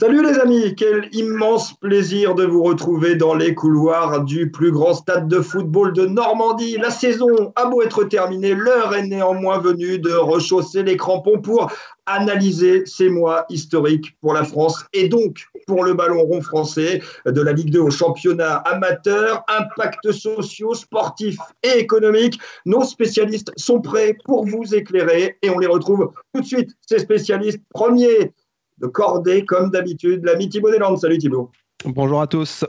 [0.00, 4.94] Salut les amis, quel immense plaisir de vous retrouver dans les couloirs du plus grand
[4.94, 6.78] stade de football de Normandie.
[6.78, 11.70] La saison a beau être terminée, l'heure est néanmoins venue de rechausser les crampons pour
[12.06, 17.40] analyser ces mois historiques pour la France et donc pour le ballon rond français de
[17.42, 22.40] la Ligue 2 au championnat amateur, impacts sociaux, sportifs et économiques.
[22.64, 27.00] Nos spécialistes sont prêts pour vous éclairer et on les retrouve tout de suite, ces
[27.00, 27.60] spécialistes.
[27.74, 28.32] Premier
[28.80, 30.24] de cordée, comme d'habitude.
[30.24, 30.98] L'ami Thibaut Deslandes.
[30.98, 31.50] Salut Thibaut.
[31.84, 32.64] Bonjour à tous.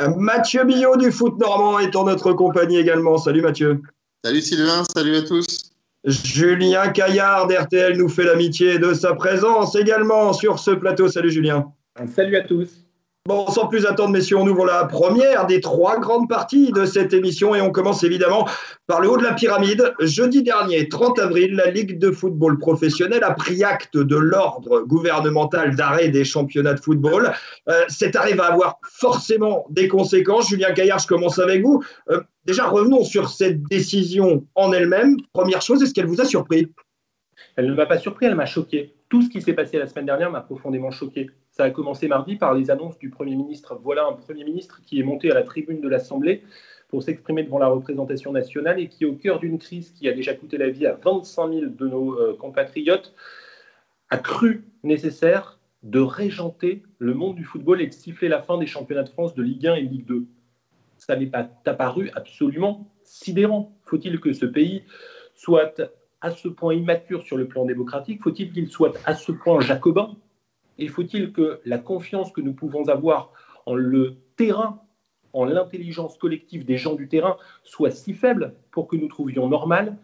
[0.00, 3.18] Euh, Mathieu Billot du foot normand est en notre compagnie également.
[3.18, 3.80] Salut Mathieu.
[4.24, 5.72] Salut Sylvain, salut à tous.
[6.04, 11.08] Julien Caillard d'RTL nous fait l'amitié de sa présence également sur ce plateau.
[11.08, 11.72] Salut Julien.
[12.14, 12.87] Salut à tous.
[13.28, 17.12] Bon, sans plus attendre, messieurs, on ouvre la première des trois grandes parties de cette
[17.12, 18.48] émission et on commence évidemment
[18.86, 19.92] par le haut de la pyramide.
[20.00, 25.76] Jeudi dernier, 30 avril, la Ligue de football professionnel a pris acte de l'ordre gouvernemental
[25.76, 27.30] d'arrêt des championnats de football.
[27.68, 30.48] Euh, cet arrêt va avoir forcément des conséquences.
[30.48, 31.84] Julien Caillard, je commence avec vous.
[32.08, 35.18] Euh, déjà, revenons sur cette décision en elle-même.
[35.34, 36.72] Première chose, est-ce qu'elle vous a surpris?
[37.56, 38.94] Elle ne m'a pas surpris, elle m'a choqué.
[39.10, 41.28] Tout ce qui s'est passé la semaine dernière m'a profondément choqué.
[41.58, 43.76] Ça a commencé mardi par les annonces du Premier ministre.
[43.82, 46.44] Voilà un Premier ministre qui est monté à la tribune de l'Assemblée
[46.86, 50.34] pour s'exprimer devant la représentation nationale et qui, au cœur d'une crise qui a déjà
[50.34, 53.12] coûté la vie à 25 000 de nos euh, compatriotes,
[54.08, 58.66] a cru nécessaire de régenter le monde du football et de siffler la fin des
[58.66, 60.26] championnats de France de Ligue 1 et Ligue 2.
[60.96, 63.72] Ça n'est pas apparu absolument sidérant.
[63.82, 64.84] Faut-il que ce pays
[65.34, 65.82] soit
[66.20, 68.22] à ce point immature sur le plan démocratique?
[68.22, 70.14] Faut-il qu'il soit à ce point jacobin?
[70.78, 73.32] Et faut-il que la confiance que nous pouvons avoir
[73.66, 74.80] en le terrain,
[75.32, 79.96] en l'intelligence collective des gens du terrain, soit si faible pour que nous trouvions normal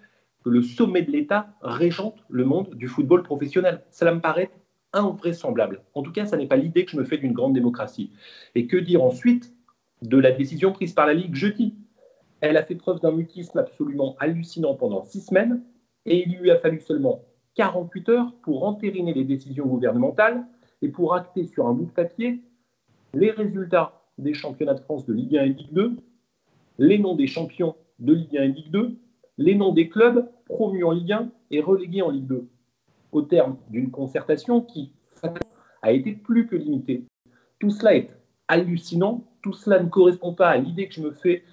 [0.44, 3.82] que le sommet de l'État régente le monde du football professionnel?
[3.90, 4.50] Cela me paraît
[4.92, 5.82] invraisemblable.
[5.94, 8.10] En tout cas, ça n'est pas l'idée que je me fais d'une grande démocratie.
[8.54, 9.52] Et que dire ensuite
[10.02, 11.74] de la décision prise par la Ligue jeudi?
[12.40, 15.62] Elle a fait preuve d'un mutisme absolument hallucinant pendant six semaines,
[16.04, 17.22] et il lui a fallu seulement
[17.54, 20.44] 48 heures pour entériner les décisions gouvernementales
[20.84, 22.42] et pour acter sur un bout de papier
[23.14, 25.96] les résultats des championnats de France de Ligue 1 et Ligue 2,
[26.78, 28.96] les noms des champions de Ligue 1 et Ligue 2,
[29.38, 32.46] les noms des clubs promus en Ligue 1 et relégués en Ligue 2,
[33.12, 34.92] au terme d'une concertation qui
[35.80, 37.06] a été plus que limitée.
[37.58, 38.10] Tout cela est
[38.48, 41.44] hallucinant, tout cela ne correspond pas à l'idée que je me fais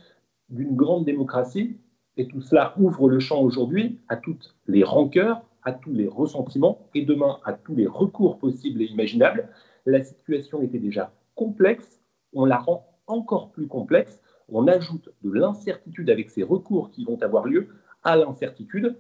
[0.50, 1.78] d'une grande démocratie,
[2.18, 6.88] et tout cela ouvre le champ aujourd'hui à toutes les rancœurs, à tous les ressentiments
[6.94, 9.50] et demain à tous les recours possibles et imaginables.
[9.86, 12.02] La situation était déjà complexe,
[12.34, 17.22] on la rend encore plus complexe, on ajoute de l'incertitude avec ces recours qui vont
[17.22, 17.70] avoir lieu
[18.04, 18.96] à l'incertitude.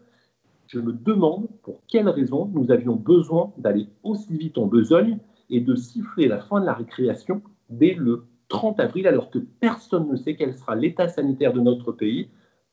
[0.68, 5.18] Je me demande pour quelles raisons nous avions besoin d'aller aussi vite en besogne
[5.50, 10.10] et de siffler la fin de la récréation dès le 30 avril alors que personne
[10.10, 12.30] ne sait quel sera l'état sanitaire de notre pays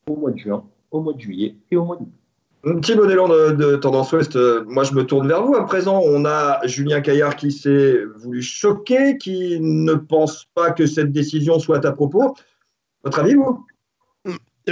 [0.08, 2.12] au mois de juin, au mois de juillet et au mois d'août.
[2.82, 5.54] Thibaut Delan de, de, Tendance Ouest, euh, moi je me tourne vers vous.
[5.54, 10.86] À présent, on a Julien Caillard qui s'est voulu choquer, qui ne pense pas que
[10.86, 12.34] cette décision soit à propos.
[13.04, 13.64] Votre avis, vous?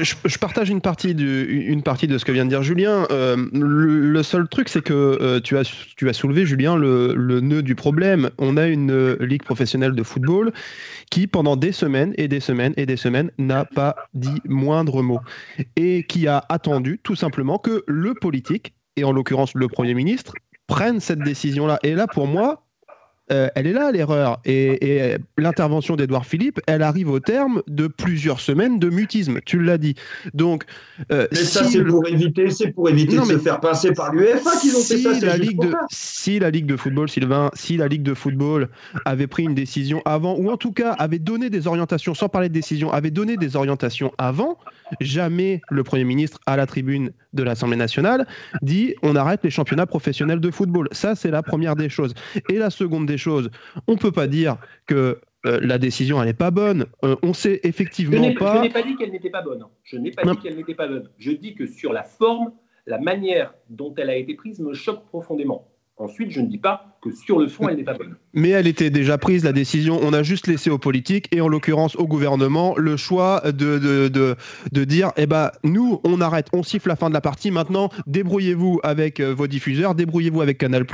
[0.03, 3.07] Je, partage une partie, de ce que vient de dire Julien.
[3.11, 5.63] Euh, le, seul truc, c'est que euh, tu, as,
[5.97, 8.31] tu as soulevé, Julien, le, le, nœud du problème.
[8.39, 10.53] On a une ligue professionnelle de football
[11.11, 15.21] qui, pendant des semaines et des semaines et des semaines, n'a pas dit moindre mot.
[15.77, 20.35] Et qui a attendu tout simplement que le politique, et en l'occurrence le Premier ministre,
[20.67, 21.79] prenne cette décision-là.
[21.83, 22.66] Et là, pour moi,
[23.33, 24.41] euh, elle est là l'erreur.
[24.45, 29.41] Et, l'intervention d'Edouard Philippe, elle arrive au terme de plusieurs semaines de mutisme.
[29.45, 29.95] Tu l'as dit.
[30.35, 30.65] Donc,
[31.13, 34.51] euh, mais ça c'est pour éviter, c'est pour éviter de se faire passer par l'UEFA
[34.61, 35.27] qu'ils ont fait ça.
[35.27, 38.69] La Ligue de, si la Ligue de football, Sylvain, si la Ligue de football
[39.05, 42.49] avait pris une décision avant, ou en tout cas avait donné des orientations, sans parler
[42.49, 44.59] de décision, avait donné des orientations avant,
[45.01, 48.27] jamais le Premier ministre à la tribune de l'Assemblée nationale
[48.63, 50.89] dit on arrête les championnats professionnels de football.
[50.93, 52.15] Ça, c'est la première des choses.
[52.49, 53.51] Et la seconde des choses,
[53.87, 54.57] on ne peut pas dire
[54.87, 56.87] que euh, la décision elle n'est pas bonne.
[57.05, 58.57] Euh, on sait effectivement pas.
[58.57, 59.65] Je n'ai pas dit qu'elle n'était pas bonne.
[59.85, 61.09] Je n'ai pas dit qu'elle n'était pas bonne.
[61.19, 62.53] Je dis que sur la forme,
[62.87, 65.69] la manière dont elle a été prise me choque profondément.
[65.99, 68.17] Ensuite, je ne dis pas que sur le fond, elle n'est pas bonne.
[68.35, 69.99] Mais elle était déjà prise, la décision.
[70.03, 74.37] On a juste laissé aux politiques, et en l'occurrence au gouvernement, le choix de,
[74.85, 77.51] dire eh ben, nous, on arrête, on siffle la fin de la partie.
[77.51, 80.85] Maintenant, débrouillez-vous avec euh, vos diffuseurs, débrouillez-vous avec Canal.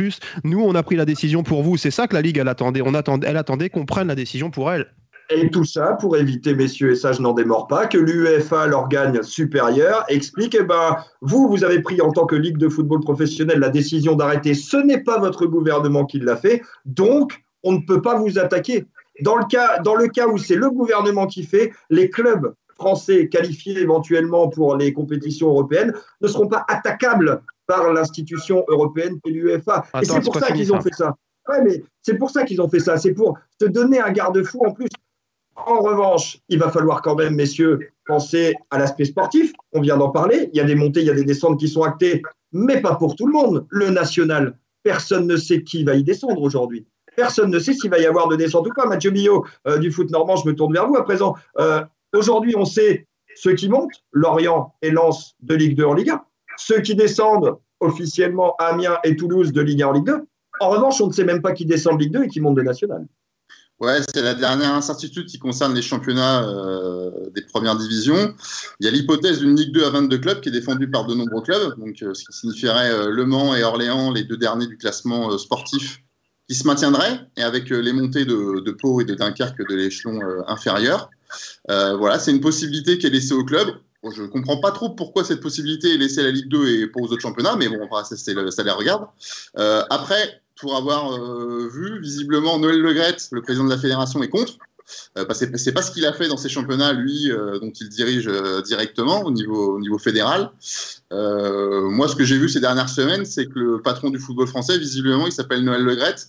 [0.44, 1.76] Nous, on a pris la décision pour vous.
[1.76, 2.82] C'est ça que la Ligue, elle attendait.
[2.82, 4.86] On attendait elle attendait qu'on prenne la décision pour elle.
[5.34, 9.22] Et tout ça pour éviter, messieurs, et ça je n'en démords pas, que l'UEFA, l'organe
[9.22, 13.58] supérieur, explique, eh ben, vous, vous avez pris en tant que Ligue de football professionnel
[13.58, 18.02] la décision d'arrêter, ce n'est pas votre gouvernement qui l'a fait, donc on ne peut
[18.02, 18.86] pas vous attaquer.
[19.20, 23.28] Dans le cas, dans le cas où c'est le gouvernement qui fait, les clubs français
[23.28, 29.84] qualifiés éventuellement pour les compétitions européennes ne seront pas attaquables par l'institution européenne et l'UEFA.
[30.00, 31.14] Et c'est pour ça qu'ils ont fait ça.
[31.48, 32.96] Ouais, mais c'est pour ça qu'ils ont fait ça.
[32.96, 34.88] C'est pour te donner un garde-fou en plus.
[35.56, 39.52] En revanche, il va falloir quand même, messieurs, penser à l'aspect sportif.
[39.72, 40.50] On vient d'en parler.
[40.52, 42.22] Il y a des montées, il y a des descentes qui sont actées,
[42.52, 43.66] mais pas pour tout le monde.
[43.68, 46.86] Le national, personne ne sait qui va y descendre aujourd'hui.
[47.16, 48.86] Personne ne sait s'il va y avoir de descente ou pas.
[48.86, 51.34] Mathieu Billot euh, du foot normand, je me tourne vers vous à présent.
[51.58, 51.82] Euh,
[52.14, 56.22] aujourd'hui, on sait ceux qui montent, Lorient et Lens de Ligue 2 en Ligue 1.
[56.56, 60.24] Ceux qui descendent officiellement, Amiens et Toulouse de Ligue 1 en Ligue 2.
[60.60, 62.56] En revanche, on ne sait même pas qui descend de Ligue 2 et qui monte
[62.56, 63.06] de National.
[63.82, 68.32] Ouais, c'est la dernière incertitude qui concerne les championnats euh, des premières divisions.
[68.78, 71.16] Il y a l'hypothèse d'une Ligue 2 à 22 clubs qui est défendue par de
[71.16, 74.68] nombreux clubs, donc euh, ce qui signifierait euh, Le Mans et Orléans, les deux derniers
[74.68, 76.00] du classement sportif,
[76.48, 81.10] qui se maintiendraient, et avec les montées de, Pau et de Dunkerque de l'échelon inférieur.
[81.68, 83.68] voilà, c'est une possibilité qui est laissée au club.
[84.14, 86.86] je ne comprends pas trop pourquoi cette possibilité est laissée à la Ligue 2 et
[86.86, 89.06] pas aux autres championnats, mais bon, ça, ça les regarde.
[89.90, 94.54] après, pour avoir euh, vu, visiblement, Noël Legrette, le président de la fédération, est contre.
[95.16, 97.70] Euh, parce que c'est pas ce qu'il a fait dans ces championnats, lui, euh, dont
[97.70, 98.30] il dirige
[98.64, 100.50] directement au niveau, au niveau fédéral.
[101.10, 104.78] moi, ce que j'ai vu ces dernières semaines, c'est que le patron du football français,
[104.78, 106.28] visiblement, il s'appelle Noël Legrette.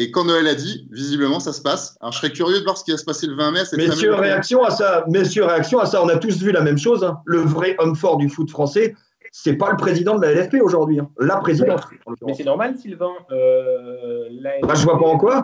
[0.00, 1.96] Et quand Noël a dit, visiblement, ça se passe.
[2.00, 3.62] Alors, je serais curieux de voir ce qui va se passer le 20 mai.
[3.76, 5.04] Messieurs, réaction à ça.
[5.08, 6.04] Messieurs, réaction à ça.
[6.04, 7.02] On a tous vu la même chose.
[7.02, 7.18] Hein.
[7.24, 8.94] Le vrai homme fort du foot français,
[9.32, 11.10] c'est pas le président de la LFP aujourd'hui, hein.
[11.18, 11.82] la présidente.
[12.26, 13.12] Mais c'est normal, Sylvain.
[13.30, 15.42] Euh, la bah, je vois pas en quoi.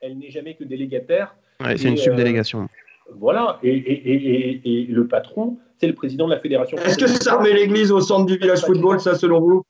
[0.00, 1.36] Elle n'est jamais que délégataire.
[1.76, 2.62] c'est une subdélégation.
[2.62, 6.78] Euh, voilà, et, et, et, le patron, c'est le président de la fédération.
[6.78, 9.62] Est-ce que ça remet l'église au centre du village football, ça, selon vous?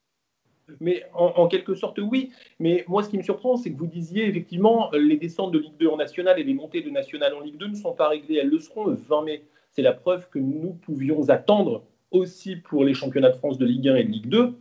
[0.80, 2.30] Mais en, quelque sorte, oui.
[2.58, 5.76] Mais moi, ce qui me surprend, c'est que vous disiez effectivement les descentes de Ligue
[5.78, 8.38] 2 en national et les montées de national en Ligue 2 ne sont pas réglées.
[8.40, 9.44] Elles le seront le 20 mai.
[9.70, 11.82] C'est la preuve que nous pouvions attendre
[12.14, 14.54] aussi pour les championnats de France de Ligue 1 et de Ligue 2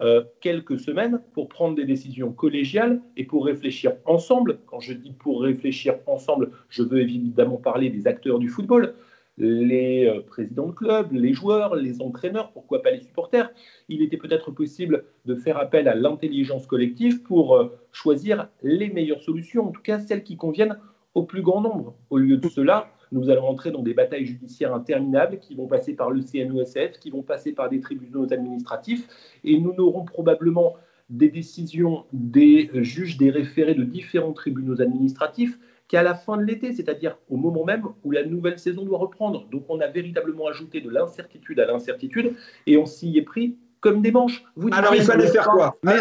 [0.00, 4.58] euh, quelques semaines pour prendre des décisions collégiales et pour réfléchir ensemble.
[4.66, 8.94] Quand je dis pour réfléchir ensemble, je veux évidemment parler des acteurs du football,
[9.38, 13.50] les euh, présidents de clubs, les joueurs, les entraîneurs, pourquoi pas les supporters.
[13.88, 19.22] Il était peut-être possible de faire appel à l'intelligence collective pour euh, choisir les meilleures
[19.22, 20.76] solutions, en tout cas celles qui conviennent
[21.14, 21.94] au plus grand nombre.
[22.10, 25.94] Au lieu de cela, nous allons entrer dans des batailles judiciaires interminables qui vont passer
[25.94, 29.06] par le CNOSF, qui vont passer par des tribunaux administratifs,
[29.44, 30.74] et nous n'aurons probablement
[31.10, 36.72] des décisions des juges des référés de différents tribunaux administratifs qu'à la fin de l'été,
[36.72, 39.46] c'est-à-dire au moment même où la nouvelle saison doit reprendre.
[39.50, 42.34] Donc on a véritablement ajouté de l'incertitude à l'incertitude
[42.66, 44.42] et on s'y est pris comme des manches.
[44.56, 45.92] Vous Alors il fallait faire quoi Mais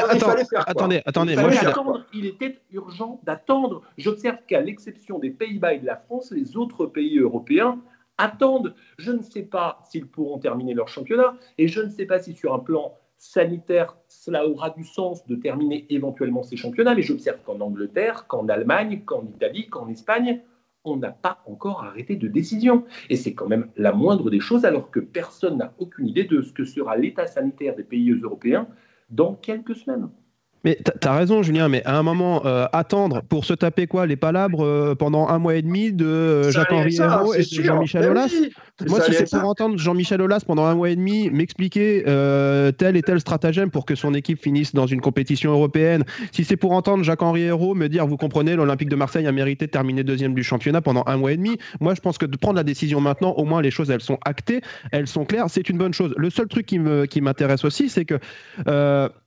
[0.65, 1.35] attendez, attendez.
[2.13, 3.81] Il, était urgent d'attendre.
[3.97, 7.79] J'observe qu'à l'exception des Pays-Bas et de la France, les autres pays européens
[8.17, 8.73] attendent.
[8.97, 12.33] Je ne sais pas s'ils pourront terminer leur championnat et je ne sais pas si
[12.33, 17.39] sur un plan sanitaire, cela aura du sens de terminer éventuellement ces championnats, mais j'observe
[17.45, 20.41] qu'en Angleterre, qu'en Allemagne, qu'en Italie, qu'en Espagne,
[20.83, 22.85] on n'a pas encore arrêté de décision.
[23.09, 26.41] Et c'est quand même la moindre des choses, alors que personne n'a aucune idée de
[26.41, 28.67] ce que sera l'état sanitaire des pays européens
[29.09, 30.09] dans quelques semaines.
[30.63, 34.15] Mais t'as raison, Julien, mais à un moment, euh, attendre pour se taper quoi Les
[34.15, 38.33] palabres euh, pendant un mois et demi de euh, Jacques-Henri Hérault et de Jean-Michel Aulas.
[38.87, 42.03] Moi, si c'est pour entendre Jean-Michel Aulas pendant un mois et demi m'expliquer
[42.77, 46.57] tel et tel stratagème pour que son équipe finisse dans une compétition européenne, si c'est
[46.57, 50.03] pour entendre Jacques-Henri Hérault me dire, vous comprenez, l'Olympique de Marseille a mérité de terminer
[50.03, 52.63] deuxième du championnat pendant un mois et demi, moi, je pense que de prendre la
[52.63, 55.93] décision maintenant, au moins les choses, elles sont actées, elles sont claires, c'est une bonne
[55.93, 56.13] chose.
[56.15, 58.19] Le seul truc qui m'intéresse qui aussi, c'est que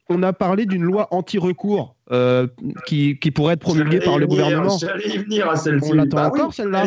[0.08, 2.46] on a parlé d'une loi anti-recours euh,
[2.86, 4.76] qui, pourrait être promulguée par le gouvernement.
[4.76, 5.90] Venir à celle-ci.
[5.90, 6.84] On l'attend bah encore, celle-là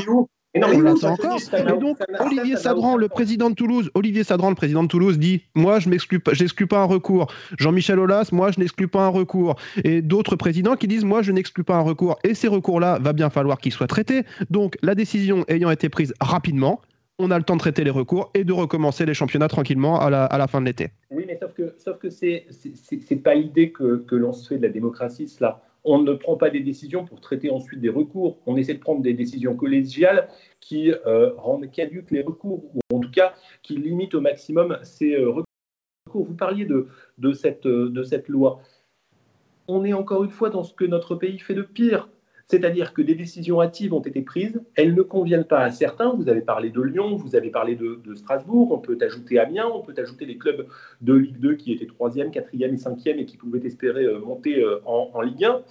[0.56, 1.40] on l'attend encore.
[1.54, 5.44] Et donc, Olivier Sadran, le président de Toulouse, Olivier Sadran, le président de Toulouse, dit
[5.56, 7.32] Moi, je pas, j'exclus pas un recours.
[7.58, 9.56] Jean-Michel Aulas, moi, je n'exclus pas un recours.
[9.84, 12.18] Et d'autres présidents qui disent Moi, je n'exclus pas un recours.
[12.24, 14.24] Et ces recours-là, va bien falloir qu'ils soient traités.
[14.50, 16.82] Donc, la décision ayant été prise rapidement,
[17.20, 20.10] on a le temps de traiter les recours et de recommencer les championnats tranquillement à
[20.10, 20.88] la, fin de l'été.
[21.12, 22.48] Oui, mais sauf que, sauf que c'est
[23.12, 25.62] n'est pas l'idée que, l'on se fait de la démocratie, cela.
[25.84, 28.40] On ne prend pas des décisions pour traiter ensuite des recours.
[28.46, 30.28] On essaie de prendre des décisions collégiales
[30.60, 33.34] qui euh, rendent caduques les recours, ou en tout cas
[33.64, 35.46] qui limitent au maximum ces euh, recours.
[36.14, 36.68] Vous parliez
[37.34, 38.62] cette, de cette loi.
[39.68, 42.10] On est encore une fois dans ce que notre pays fait de pire.
[42.50, 46.12] C'est-à-dire que des décisions hâtives ont été prises, elles ne conviennent pas à certains.
[46.16, 49.82] Vous avez parlé de Lyon, vous avez parlé de, Strasbourg, on peut ajouter Amiens, on
[49.82, 50.66] peut ajouter les clubs
[51.02, 54.64] de Ligue 2 qui étaient 3e, 4e et 5e et qui pouvaient espérer euh, monter
[54.64, 55.62] euh, en, Ligue 1.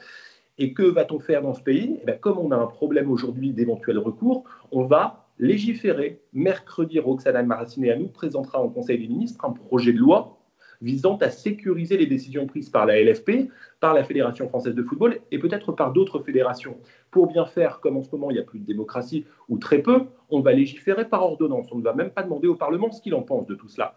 [0.59, 1.99] Et que va-t-on faire dans ce pays?
[2.07, 6.21] Eh Comme on a un problème aujourd'hui d'éventuels recours, on va légiférer.
[6.33, 10.38] Mercredi, Roxana nous présentera en Conseil des ministres un projet de loi
[10.81, 15.21] visant à sécuriser les décisions prises par la LFP, par la Fédération française de football
[15.31, 16.79] et peut-être par d'autres fédérations.
[17.11, 19.81] Pour bien faire, comme en ce moment il n'y a plus de démocratie ou très
[19.81, 21.69] peu, on va légiférer par ordonnance.
[21.73, 23.97] On ne va même pas demander au Parlement ce qu'il en pense de tout cela.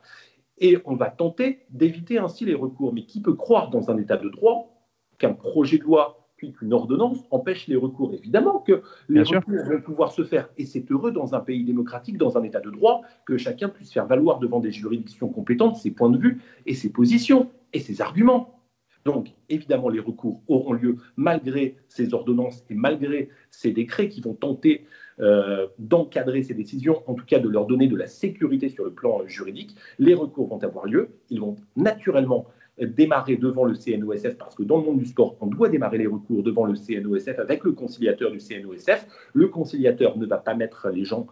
[0.57, 2.93] Et on va tenter d'éviter ainsi les recours.
[2.93, 4.71] Mais qui peut croire dans un état de droit
[5.17, 8.15] qu'un projet de loi puis qu'une ordonnance empêche les recours.
[8.15, 12.17] Évidemment que les recours vont pouvoir se faire, et c'est heureux dans un pays démocratique,
[12.17, 15.91] dans un état de droit, que chacun puisse faire valoir devant des juridictions compétentes ses
[15.91, 18.59] points de vue et ses positions et ses arguments.
[19.05, 24.33] Donc, évidemment, les recours auront lieu malgré ces ordonnances et malgré ces décrets qui vont
[24.33, 24.85] tenter
[25.19, 28.91] euh, d'encadrer ces décisions, en tout cas de leur donner de la sécurité sur le
[28.91, 29.75] plan juridique.
[29.99, 31.09] Les recours vont avoir lieu.
[31.29, 32.47] Ils vont naturellement
[32.85, 36.07] démarrer devant le CNOSF, parce que dans le monde du sport, on doit démarrer les
[36.07, 39.07] recours devant le CNOSF avec le conciliateur du CNOSF.
[39.33, 41.27] Le conciliateur ne va pas mettre les gens,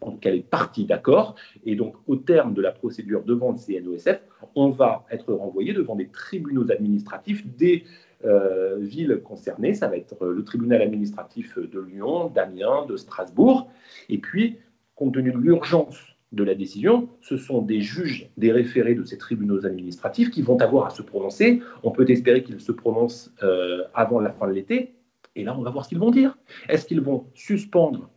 [0.00, 1.34] en tout cas les parties, d'accord.
[1.64, 4.20] Et donc, au terme de la procédure devant le CNOSF,
[4.54, 7.84] on va être renvoyé devant des tribunaux administratifs des
[8.24, 9.74] euh, villes concernées.
[9.74, 13.70] Ça va être le tribunal administratif de Lyon, d'Amiens, de Strasbourg.
[14.08, 14.58] Et puis,
[14.94, 19.18] compte tenu de l'urgence de la décision, ce sont des juges, des référés de ces
[19.18, 21.60] tribunaux administratifs qui vont avoir à se prononcer.
[21.82, 24.94] On peut espérer qu'ils se prononcent euh, avant la fin de l'été.
[25.36, 26.36] Et là, on va voir ce qu'ils vont dire.
[26.68, 28.10] Est-ce qu'ils vont suspendre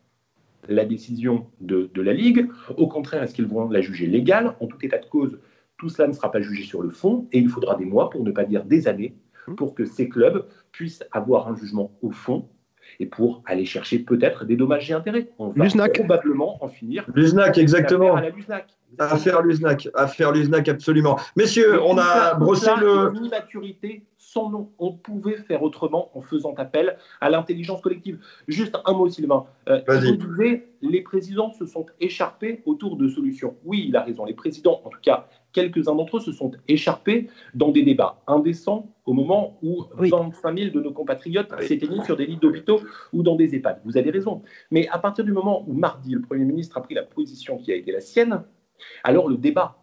[0.67, 2.47] la décision de, la Ligue?
[2.75, 4.55] Au contraire, est-ce qu'ils vont la juger légale?
[4.59, 5.39] En tout état de cause,
[5.77, 8.23] tout cela ne sera pas jugé sur le fond et il faudra des mois, pour
[8.23, 9.15] ne pas dire des années,
[9.55, 12.49] pour que ces clubs puissent avoir un jugement au fond
[12.99, 15.27] et pour aller chercher peut-être des dommages et intérêts.
[15.39, 17.05] On va probablement en finir.
[17.13, 18.15] Luznac, exactement.
[18.15, 18.31] À la
[18.99, 21.19] Affaire Luznac, affaire Luznac, absolument.
[21.35, 23.13] Messieurs, on a brossé le.
[23.21, 24.71] Immaturité sans nom.
[24.79, 28.19] On pouvait faire autrement en faisant appel à l'intelligence collective.
[28.47, 29.45] Juste un mot, Sylvain.
[29.67, 30.17] Euh, vous
[30.81, 33.55] les présidents se sont écharpés autour de solutions.
[33.65, 34.25] Oui, il a raison.
[34.25, 35.27] Les présidents, en tout cas,
[35.57, 40.69] quelques-uns d'entre eux se sont écharpés dans des débats indécents au moment où 25 000
[40.69, 42.79] de nos compatriotes s'étaient mis sur des lits d'hôpitaux
[43.11, 43.81] ou dans des EHPAD.
[43.83, 44.43] Vous avez raison.
[44.69, 47.71] Mais à partir du moment où mardi, le Premier ministre a pris la position qui
[47.71, 48.43] a été la sienne,
[49.03, 49.79] alors le débat,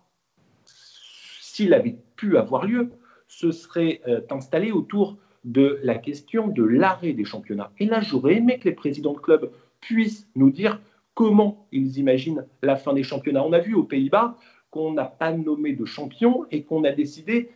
[0.64, 2.90] s'il avait pu avoir lieu,
[3.26, 7.72] se serait euh, installé autour de la question de l'arrêt des championnats.
[7.80, 9.50] Et là, j'aurais aimé que les présidents de clubs
[9.80, 10.80] puissent nous dire
[11.14, 13.44] comment ils imaginent la fin des championnats.
[13.44, 14.36] On a vu aux Pays-Bas
[14.74, 17.50] qu'on n'a pas nommé de champion et qu'on a décidé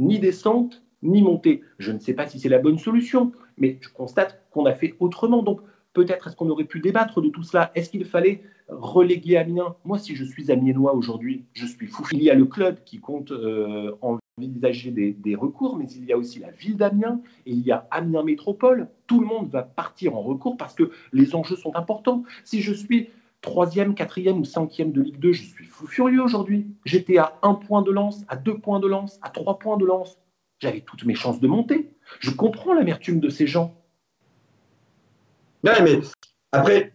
[0.00, 1.60] ni descente ni montée.
[1.78, 4.94] Je ne sais pas si c'est la bonne solution, mais je constate qu'on a fait
[4.98, 5.42] autrement.
[5.42, 5.60] Donc
[5.92, 7.72] peut-être est-ce qu'on aurait pu débattre de tout cela?
[7.74, 9.76] Est-ce qu'il fallait reléguer Amiens?
[9.84, 12.06] Moi, si je suis amiénois aujourd'hui, je suis fou.
[12.12, 16.16] Il y a le club qui compte euh, envisager des, recours, mais il y a
[16.16, 18.88] aussi la ville d'Amiens il y a Amiens Métropole.
[19.06, 22.22] Tout le monde va partir en recours parce que les enjeux sont importants.
[22.44, 23.10] Si je suis
[23.42, 26.66] troisième, quatrième ou cinquième de Ligue 2, je suis fou furieux aujourd'hui.
[26.86, 29.84] J'étais à un point de lance, à deux points de lance, à trois points de
[29.84, 30.16] lance.
[30.60, 31.90] J'avais toutes mes chances de monter.
[32.20, 33.74] Je comprends l'amertume de ces gens.
[35.64, 36.00] Non, mais
[36.52, 36.92] après,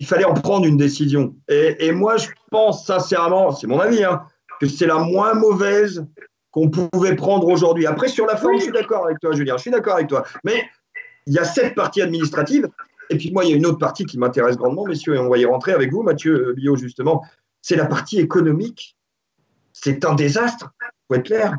[0.00, 1.34] il fallait en prendre une décision.
[1.48, 4.24] Et, moi, je pense sincèrement, c'est mon avis, hein,
[4.60, 6.06] que c'est la moins mauvaise
[6.50, 7.86] qu'on pouvait prendre aujourd'hui.
[7.86, 10.24] Après, sur la forme, je suis d'accord avec toi, Julien, je suis d'accord avec toi.
[10.44, 10.64] Mais
[11.26, 12.68] il y a cette partie administrative
[13.10, 15.28] et puis moi, il y a une autre partie qui m'intéresse grandement, messieurs, et on
[15.28, 17.24] va y rentrer avec vous, Mathieu Bio, justement.
[17.62, 18.96] C'est la partie économique.
[19.72, 20.70] C'est un désastre,
[21.08, 21.56] faut être clair.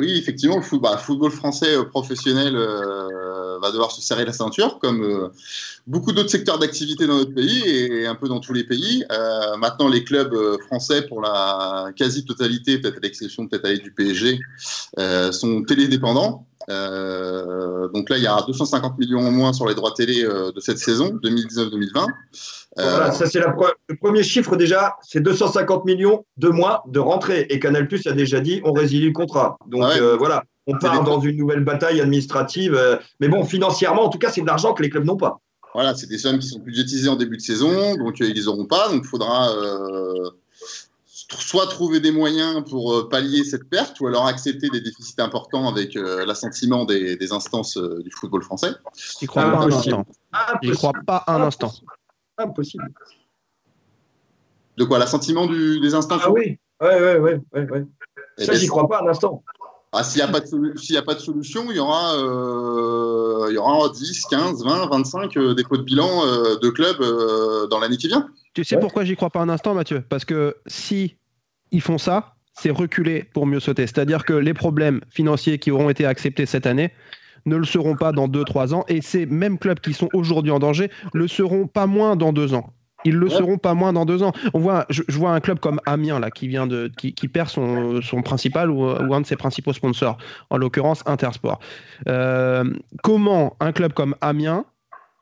[0.00, 4.78] Oui, effectivement, le bah, football, français euh, professionnel euh, va devoir se serrer la ceinture,
[4.78, 5.28] comme euh,
[5.86, 9.04] beaucoup d'autres secteurs d'activité dans notre pays et un peu dans tous les pays.
[9.58, 10.34] maintenant, les clubs
[10.66, 14.40] français, pour la quasi-totalité, peut-être à l'exception peut-être du PSG,
[15.32, 16.46] sont télédépendants.
[16.70, 20.52] Euh, donc là, il y a 250 millions en moins sur les droits télé euh,
[20.52, 22.06] de cette saison 2019-2020.
[22.76, 27.46] Voilà, ça c'est le premier chiffre déjà, c'est 250 millions de moins de rentrée.
[27.50, 29.56] Et Canal Plus a déjà dit on résilie le contrat.
[29.68, 32.78] Donc ah euh, voilà, on part dans une nouvelle bataille administrative.
[33.20, 35.40] mais bon, financièrement, en tout cas, c'est de l'argent que les clubs n'ont pas.
[35.74, 38.66] Voilà, c'est des sommes qui sont budgétisées en début de saison, donc ils les auront
[38.66, 38.88] pas.
[38.88, 39.50] Donc il faudra
[41.32, 45.68] soit trouver des moyens pour euh, pallier cette perte, ou alors accepter des déficits importants
[45.68, 48.70] avec euh, l'assentiment des, instances euh, du football français.
[49.18, 50.06] J'y crois pas un instant.
[50.62, 51.72] J'y crois pas un instant.
[52.38, 52.92] Impossible.
[54.76, 56.22] De quoi L'assentiment des instances?
[56.24, 57.86] Ah oui, ouais, ouais, ouais, ouais.
[58.38, 59.44] Eh Ça, ben, j'y crois pas un instant.
[59.96, 62.14] Ah, s'il n'y a, pas de a pas de solution, il y aura,
[63.48, 66.26] il y aura 10, 15, 20, 25 dépôts de bilan
[66.60, 68.28] de clubs dans l'année qui vient.
[68.54, 70.02] Tu sais pourquoi j'y crois pas un instant, Mathieu?
[70.08, 71.16] Parce que si
[71.70, 73.86] ils font ça, c'est reculer pour mieux sauter.
[73.86, 76.92] C'est-à-dire que les problèmes financiers qui auront été acceptés cette année
[77.46, 80.58] ne le seront pas dans 2-3 ans, et ces mêmes clubs qui sont aujourd'hui en
[80.58, 82.72] danger le seront pas moins dans 2 ans.
[83.04, 84.32] Ils le seront pas moins dans deux ans.
[84.54, 88.00] On voit, je, vois un club comme Amiens là qui vient de, qui, perd son,
[88.02, 90.18] son principal ou, un de ses principaux sponsors,
[90.50, 91.60] en l'occurrence Intersport.
[92.08, 92.64] Euh,
[93.02, 94.64] comment un club comme Amiens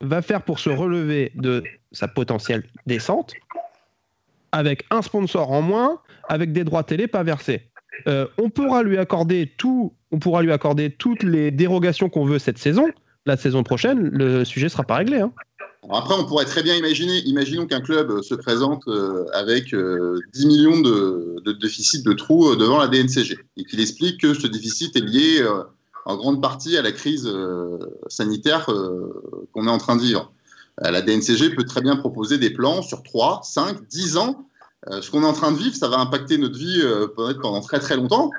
[0.01, 1.62] va faire pour se relever de
[1.93, 3.35] sa potentielle descente
[4.53, 7.69] avec un sponsor en moins, avec des droits télé pas versés?
[8.07, 12.39] Euh, On pourra lui accorder tout, on pourra lui accorder toutes les dérogations qu'on veut
[12.39, 12.87] cette saison.
[13.27, 15.21] La saison prochaine, le sujet sera pas réglé.
[15.21, 15.33] Hein
[15.91, 19.75] après, on pourrait très bien imaginer, imaginons qu'un club euh, se présente euh, avec 10
[19.75, 24.47] euh, millions de, de, déficit de trous devant la DNCG et qu'il explique que ce
[24.47, 25.45] déficit est lié
[26.05, 27.29] en grande partie à la crise
[28.09, 28.67] sanitaire
[29.53, 30.33] qu'on est en train de vivre.
[30.81, 34.52] La DNCG peut très bien proposer des plans sur 3, 5, 10 ans euh,
[34.91, 37.07] ce qu'on est en train de vivre, ça va impacter notre vie euh,
[37.41, 38.31] pendant très très longtemps.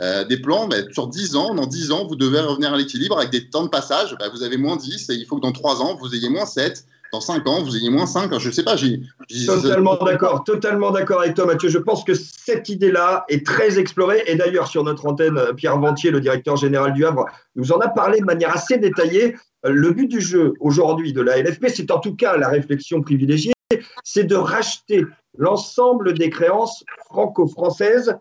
[0.00, 3.18] Euh, des plans, bah, sur 10 ans, dans 10 ans, vous devez revenir à l'équilibre
[3.18, 4.16] avec des temps de passage.
[4.18, 6.46] Bah, vous avez moins 10 et il faut que dans 3 ans, vous ayez moins
[6.46, 6.84] 7.
[7.12, 8.36] Dans 5 ans, vous ayez moins 5.
[8.38, 8.74] Je ne sais pas.
[8.74, 9.00] J'ai,
[9.46, 10.42] totalement d'accord.
[10.44, 11.68] Totalement d'accord avec toi, Mathieu.
[11.68, 14.24] Je pense que cette idée-là est très explorée.
[14.26, 17.88] Et d'ailleurs, sur notre antenne, Pierre Ventier, le directeur général du Havre, nous en a
[17.88, 19.36] parlé de manière assez détaillée.
[19.62, 23.52] Le but du jeu aujourd'hui de la LFP, c'est en tout cas la réflexion privilégiée,
[24.04, 25.04] c'est de racheter
[25.38, 28.16] l'ensemble des créances franco-françaises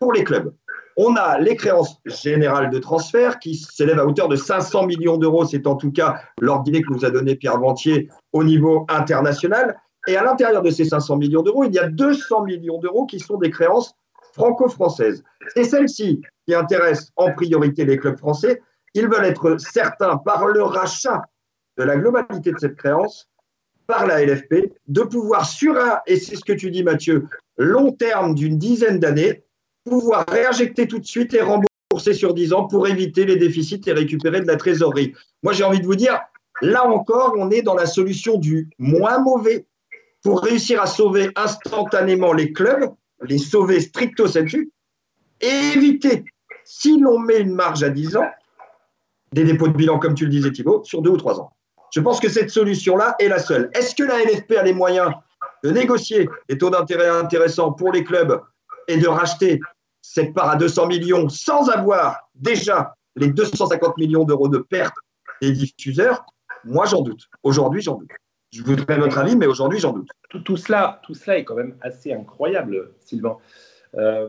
[0.00, 0.54] pour les clubs.
[0.96, 5.44] On a les créances générales de transfert qui s'élèvent à hauteur de 500 millions d'euros.
[5.44, 9.76] C'est en tout cas l'ordre que nous a donné Pierre Ventier au niveau international.
[10.06, 13.18] Et à l'intérieur de ces 500 millions d'euros, il y a 200 millions d'euros qui
[13.18, 13.94] sont des créances
[14.34, 15.24] franco-françaises.
[15.54, 18.62] C'est celles-ci qui intéressent en priorité les clubs français.
[18.94, 21.22] Ils veulent être certains, par le rachat
[21.78, 23.28] de la globalité de cette créance,
[23.86, 27.26] par la LFP de pouvoir, sur un, et c'est ce que tu dis Mathieu,
[27.56, 29.44] long terme d'une dizaine d'années,
[29.84, 33.92] pouvoir réinjecter tout de suite et rembourser sur 10 ans pour éviter les déficits et
[33.92, 35.12] récupérer de la trésorerie.
[35.42, 36.18] Moi, j'ai envie de vous dire,
[36.62, 39.66] là encore, on est dans la solution du moins mauvais
[40.22, 42.90] pour réussir à sauver instantanément les clubs,
[43.22, 44.70] les sauver stricto sensu,
[45.40, 46.24] et éviter,
[46.64, 48.28] si l'on met une marge à 10 ans,
[49.32, 51.52] des dépôts de bilan, comme tu le disais Thibault, sur deux ou trois ans.
[51.94, 53.70] Je pense que cette solution-là est la seule.
[53.72, 55.12] Est-ce que la LFP a les moyens
[55.62, 58.40] de négocier des taux d'intérêt intéressants pour les clubs
[58.88, 59.60] et de racheter
[60.02, 64.96] cette part à 200 millions sans avoir déjà les 250 millions d'euros de pertes
[65.40, 66.26] des diffuseurs?
[66.64, 67.28] Moi, j'en doute.
[67.44, 68.10] Aujourd'hui, j'en doute.
[68.50, 70.08] Je voudrais votre avis, mais aujourd'hui, j'en doute.
[70.30, 73.36] Tout, cela, tout cela est quand même assez incroyable, Sylvain.
[73.94, 74.28] Euh,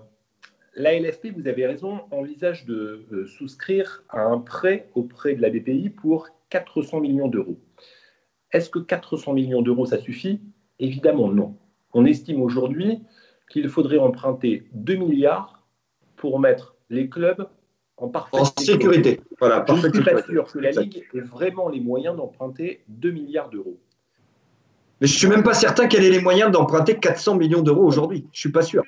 [0.75, 5.89] la LFP, vous avez raison, envisage de souscrire à un prêt auprès de la BPI
[5.89, 7.59] pour 400 millions d'euros.
[8.53, 10.39] Est-ce que 400 millions d'euros, ça suffit?
[10.79, 11.57] Évidemment non.
[11.93, 13.01] On estime aujourd'hui
[13.51, 15.67] qu'il faudrait emprunter 2 milliards
[16.15, 17.45] pour mettre les clubs
[17.97, 19.19] en parfaite sécurité.
[19.37, 23.11] Voilà, Je ne suis pas sûr que la Ligue ait vraiment les moyens d'emprunter 2
[23.11, 23.77] milliards d'euros.
[25.01, 27.83] Mais je ne suis même pas certain qu'elle ait les moyens d'emprunter 400 millions d'euros
[27.83, 28.21] aujourd'hui.
[28.31, 28.83] Je ne suis pas sûr.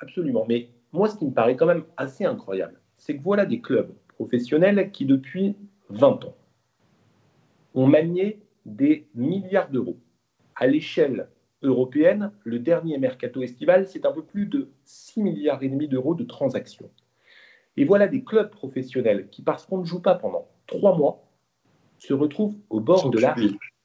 [0.00, 0.46] Absolument.
[0.48, 3.92] Mais moi, ce qui me paraît quand même assez incroyable, c'est que voilà des clubs
[4.08, 5.56] professionnels qui, depuis
[5.90, 6.36] 20 ans,
[7.76, 9.98] ont manié des milliards d'euros.
[10.56, 11.28] À l'échelle
[11.62, 16.14] européenne, le dernier mercato estival, c'est un peu plus de 6 milliards et demi d'euros
[16.14, 16.90] de transactions.
[17.76, 21.22] Et voilà des clubs professionnels qui, parce qu'on ne joue pas pendant trois mois,
[21.98, 23.34] se retrouvent au bord de la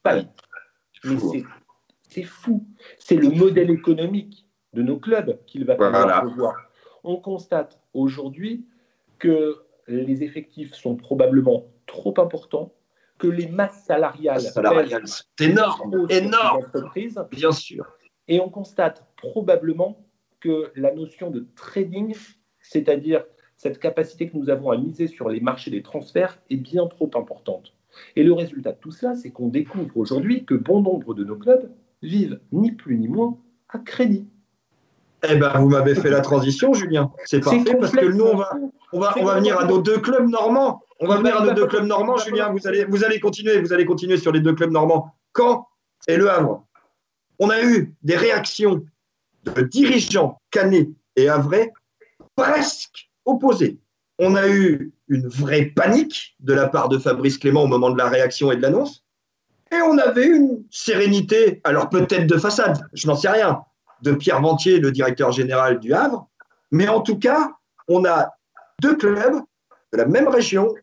[0.02, 0.30] faillite.
[1.04, 1.18] Mais
[2.08, 2.66] c'est fou.
[2.98, 6.56] C'est le modèle économique de nos clubs qu'il va falloir revoir.
[7.04, 8.66] On constate aujourd'hui
[9.18, 12.72] que les effectifs sont probablement trop importants,
[13.18, 16.66] que les masses salariales, salariales c'est énorme, énorme,
[17.30, 17.86] bien sûr.
[18.28, 20.04] Et on constate probablement
[20.40, 22.14] que la notion de trading,
[22.60, 23.24] c'est-à-dire
[23.56, 27.10] cette capacité que nous avons à miser sur les marchés des transferts, est bien trop
[27.14, 27.72] importante.
[28.16, 31.36] Et le résultat de tout cela, c'est qu'on découvre aujourd'hui que bon nombre de nos
[31.36, 31.70] clubs
[32.02, 34.26] vivent ni plus ni moins à crédit.
[35.28, 37.10] Eh ben, vous m'avez fait la transition, Julien.
[37.24, 38.50] C'est parfait parce que nous, on va,
[38.92, 40.82] on va, on va venir à nos deux clubs normands.
[40.98, 42.52] On va venir à nos deux clubs normands, Julien.
[42.52, 45.14] Vous allez, vous allez continuer, vous allez continuer sur les deux clubs normands.
[45.36, 45.66] Caen
[46.08, 46.64] et Le Havre.
[47.38, 48.84] On a eu des réactions
[49.44, 51.72] de dirigeants Canet et Havrais
[52.36, 53.78] presque opposées.
[54.18, 57.98] On a eu une vraie panique de la part de Fabrice Clément au moment de
[57.98, 59.04] la réaction et de l'annonce.
[59.72, 63.62] Et on avait une sérénité, alors peut-être de façade, je n'en sais rien,
[64.02, 66.28] de Pierre Ventier, le directeur général du Havre.
[66.70, 67.52] Mais en tout cas,
[67.88, 68.30] on a
[68.80, 69.40] deux clubs
[69.92, 70.74] de la même région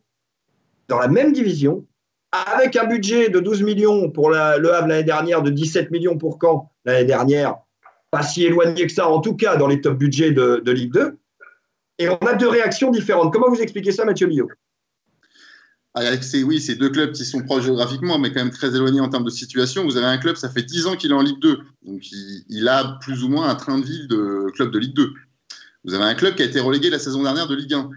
[0.88, 1.86] dans la même division,
[2.32, 4.36] avec un budget de 12 millions pour Le
[4.72, 7.56] Havre l'année dernière, de 17 millions pour Caen l'année dernière,
[8.10, 11.16] pas si éloigné que ça, en tout cas dans les top budgets de, Ligue 2.
[11.98, 13.32] Et on a deux réactions différentes.
[13.32, 14.48] Comment vous expliquez ça, Mathieu Millot?
[16.06, 19.00] Avec ces, oui, ces deux clubs qui sont proches géographiquement, mais quand même très éloignés
[19.00, 19.84] en termes de situation.
[19.84, 21.58] Vous avez un club, ça fait 10 ans qu'il est en Ligue 2.
[21.86, 22.02] Donc,
[22.48, 25.12] il, a plus ou moins un train de vie de club de Ligue 2.
[25.84, 27.90] Vous avez un club qui a été relégué la saison dernière de Ligue 1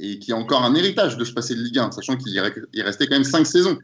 [0.00, 3.06] et qui a encore un héritage de se passer de Ligue 1, sachant qu'il restait
[3.06, 3.78] quand même 5 saisons.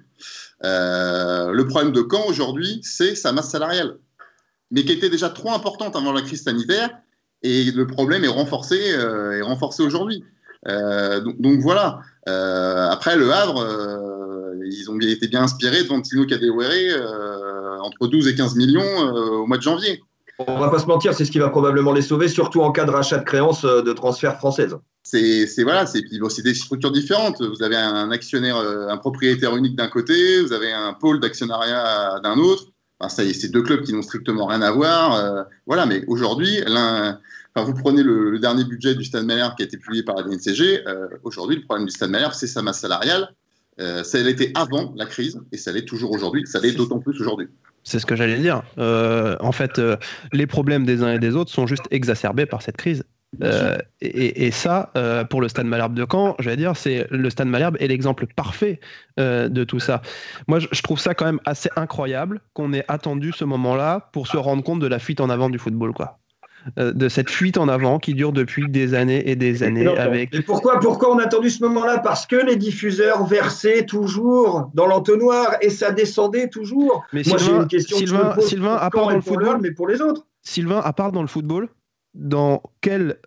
[0.65, 3.99] Euh, le problème de Caen aujourd'hui, c'est sa masse salariale,
[4.71, 6.91] mais qui était déjà trop importante avant la crise sanitaire,
[7.43, 10.25] et le problème est renforcé, euh, est renforcé aujourd'hui.
[10.69, 12.01] Euh, donc, voilà.
[12.29, 18.29] Euh, après, Le Havre, euh, ils ont été bien inspirés de Vantino Cadewere entre 12
[18.29, 20.03] et 15 millions au mois de janvier.
[20.39, 22.85] On va pas se mentir, c'est ce qui va probablement les sauver, surtout en cas
[22.85, 24.77] de rachat de créances de transfert française.
[25.03, 26.03] C'est voilà, c'est
[26.43, 27.43] des structures différentes.
[27.43, 32.39] Vous avez un actionnaire, un propriétaire unique d'un côté, vous avez un pôle d'actionnariat d'un
[32.39, 32.65] autre.
[33.01, 35.47] Enfin, c'est deux clubs qui n'ont strictement rien à voir.
[35.67, 37.21] voilà, mais aujourd'hui, l'un
[37.63, 40.87] vous prenez le, dernier budget du Stade Malherbe qui a été publié par la DNCG.
[40.87, 43.29] Euh, aujourd'hui, le problème du Stade Malherbe, c'est sa masse salariale.
[43.81, 46.47] Euh, ça l'était avant la crise et ça l'est toujours aujourd'hui.
[46.47, 47.49] Ça l'est d'autant plus aujourd'hui.
[47.85, 48.63] C'est ce que j'allais dire.
[48.79, 49.81] Euh, en fait,
[50.33, 53.05] les problèmes des uns et des autres sont juste exacerbés par cette crise.
[54.01, 54.93] Et, ça,
[55.29, 58.81] pour le Stade Malherbe de Caen, j'allais dire, c'est le Stade Malherbe est l'exemple parfait
[59.19, 60.03] de tout ça.
[60.47, 64.37] Moi, je, trouve ça quand même assez incroyable qu'on ait attendu ce moment-là pour se
[64.37, 66.19] rendre compte de la fuite en avant du football, quoi.
[66.79, 69.87] Euh, de cette fuite en avant qui dure depuis des années et des années.
[69.87, 70.35] avec...
[70.35, 71.99] Et pourquoi, pourquoi on a attendu ce moment-là?
[71.99, 77.05] Parce que les diffuseurs versaient toujours dans l'entonnoir et ça descendait toujours.
[77.13, 80.01] Mais Moi, Sylvain, une question Sylvain, Sylvain à part dans le football, mais pour les
[80.01, 80.27] autres?
[80.43, 81.69] Sylvain, à part dans le football,
[82.15, 83.19] dans quel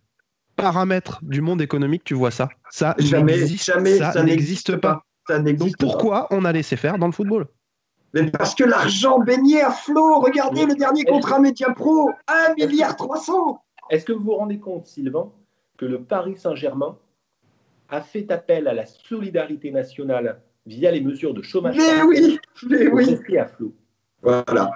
[0.56, 2.50] paramètre du monde économique tu vois ça?
[2.71, 5.04] Ça jamais, jamais, ça, n'existe pas.
[5.28, 5.39] pas.
[5.39, 7.45] Donc pourquoi on a laissé faire dans le football?
[8.13, 10.20] Mais parce que l'argent baignait à flot.
[10.20, 13.62] Regardez le dernier contrat Média Pro, 1 milliard 300.
[13.89, 15.32] Est-ce que vous vous rendez compte, Sylvain,
[15.78, 16.98] que le Paris Saint-Germain
[17.89, 22.39] a fait appel à la solidarité nationale via les mesures de chômage Mais oui,
[22.70, 23.38] mais oui.
[23.38, 23.74] à flot?
[24.22, 24.72] Voilà.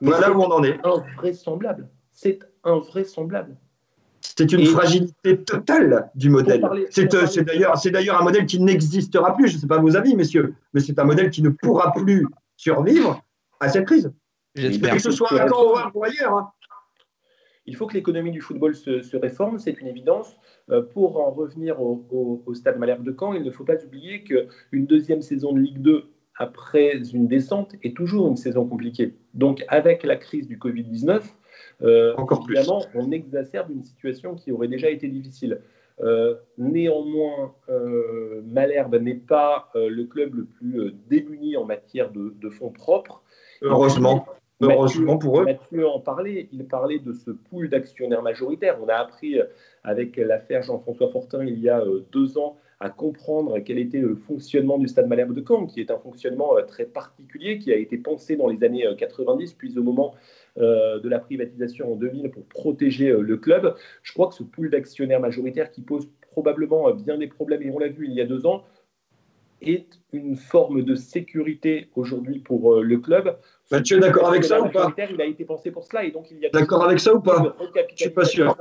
[0.00, 0.78] voilà où on en est.
[0.84, 1.88] Invraisemblable.
[2.12, 3.56] C'est invraisemblable.
[4.20, 6.66] C'est une fragilité totale du modèle.
[6.90, 7.10] C'est
[7.90, 9.48] d'ailleurs un modèle qui n'existera plus.
[9.48, 12.26] Je ne sais pas vos avis, messieurs, mais c'est un modèle qui ne pourra plus
[12.56, 13.22] survivre
[13.60, 14.12] à cette crise.
[14.54, 15.46] J'espère que ce soit à
[15.94, 16.34] ou ailleurs.
[16.34, 16.50] Hein.
[17.66, 20.36] Il faut que l'économie du football se, réforme, c'est une évidence.
[20.70, 24.86] Euh, pour en revenir au, Stade Malherbe de Caen, il ne faut pas oublier qu'une
[24.86, 26.04] deuxième saison de Ligue 2
[26.38, 29.16] après une descente est toujours une saison compliquée.
[29.34, 31.22] Donc avec la crise du Covid-19,
[31.82, 35.60] euh, Encore évidemment, on exacerbe une situation qui aurait déjà été difficile.
[36.00, 42.50] Euh, néanmoins, euh, Malherbe n'est pas euh, le club le plus démuni en matière de,
[42.50, 43.22] fonds propres.
[43.62, 44.26] Heureusement.
[44.60, 45.44] Heureusement pour eux.
[45.44, 48.78] Mathieu en parlait, il parlait de ce pool d'actionnaires majoritaires.
[48.82, 49.38] On a appris
[49.84, 54.78] avec l'affaire Jean-François Fortin il y a deux ans à comprendre quel était le fonctionnement
[54.78, 58.36] du Stade Malherbe de Caen, qui est un fonctionnement très particulier, qui a été pensé
[58.36, 60.14] dans les années 90, puis au moment
[60.58, 63.74] euh, de la privatisation en 2000 pour protéger euh, le club.
[64.02, 67.70] Je crois que ce pool d'actionnaires majoritaires qui pose probablement euh, bien des problèmes, et
[67.70, 68.64] on l'a vu il y a deux ans,
[69.60, 73.38] est une forme de sécurité aujourd'hui pour le club.
[73.84, 76.30] tu es d'accord avec ça ou pas Il a été pensé pour cela et donc
[76.30, 77.56] il y a d'accord avec ça ou pas
[77.94, 78.54] Je suis pas sûr.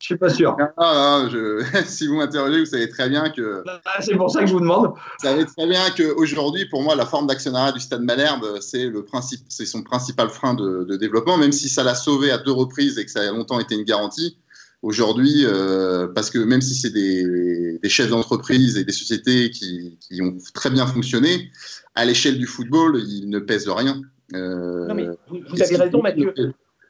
[0.00, 0.56] Je suis pas sûr.
[0.78, 1.28] Ah,
[1.84, 3.62] si vous m'interrogez, vous savez très bien que.
[3.66, 4.86] Ah, c'est pour ça que je vous demande.
[4.86, 9.04] Vous savez très bien qu'aujourd'hui, pour moi, la forme d'actionnariat du Stade Malherbe, c'est le
[9.04, 12.98] principe, c'est son principal frein de, développement, même si ça l'a sauvé à deux reprises
[12.98, 14.38] et que ça a longtemps été une garantie.
[14.80, 20.38] Aujourd'hui, euh, parce que même si c'est des, chefs d'entreprise et des sociétés qui, ont
[20.54, 21.50] très bien fonctionné,
[21.94, 24.00] à l'échelle du football, ils ne pèsent rien.
[24.32, 26.32] Euh, non mais vous, avez raison, Mathieu.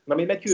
[0.06, 0.52] Non mais Mathieu,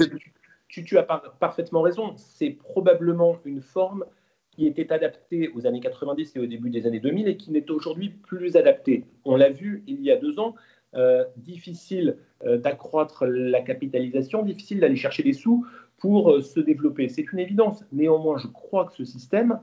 [0.68, 2.14] tu, as parfaitement raison.
[2.16, 4.04] C'est probablement une forme
[4.50, 7.70] qui était adaptée aux années 90 et au début des années 2000 et qui n'est
[7.70, 9.04] aujourd'hui plus adaptée.
[9.24, 10.54] On l'a vu il y a deux ans.
[10.94, 15.66] Euh, difficile euh, d'accroître la capitalisation, difficile d'aller chercher des sous
[15.98, 17.08] pour euh, se développer.
[17.10, 17.84] C'est une évidence.
[17.92, 19.60] Néanmoins, je crois que ce système,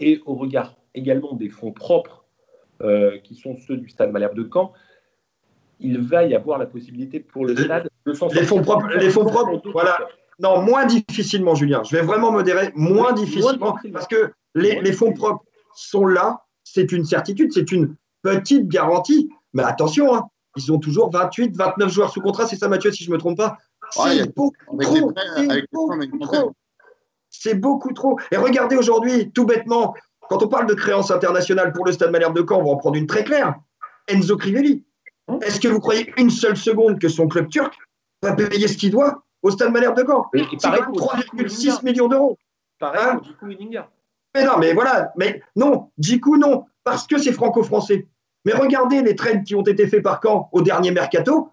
[0.00, 2.24] et au regard également des fonds propres
[3.24, 4.74] qui sont ceux du Stade Malherbe de Caen,
[5.80, 9.08] il va y avoir la possibilité pour le stade de s'en Les fonds propres, les
[9.08, 9.96] fonds propres voilà.
[10.38, 11.82] Non, moins difficilement, Julien.
[11.84, 15.44] Je vais vraiment modérer, moins difficilement, parce que les, fonds propres
[15.74, 19.30] sont là, c'est une certitude, c'est une petite garantie.
[19.54, 23.04] Mais attention, hein, ils ont toujours 28, 29 joueurs sous contrat, c'est ça Mathieu, si
[23.04, 23.56] je ne me trompe pas?
[23.92, 25.12] C'est beaucoup
[26.20, 26.52] trop.
[27.30, 28.18] C'est beaucoup trop.
[28.30, 29.94] Et regardez aujourd'hui, tout bêtement,
[30.28, 32.76] quand on parle de créance internationale pour le Stade Malherbe de Caen, on va en
[32.76, 33.54] prendre une très claire.
[34.08, 34.84] Enzo Crivelli.
[35.42, 37.76] Est-ce que vous croyez une seule seconde que son club turc
[38.22, 39.25] va payer ce qu'il doit?
[39.42, 40.26] Au Stade Malherbe de Caen.
[40.32, 42.38] C'est 3,6 millions d'euros.
[42.78, 43.48] Pareil hein pour
[44.36, 48.06] mais non, mais voilà, mais non, Djikou, non, parce que c'est franco-français.
[48.44, 51.52] Mais regardez les trades qui ont été faits par Caen au dernier mercato.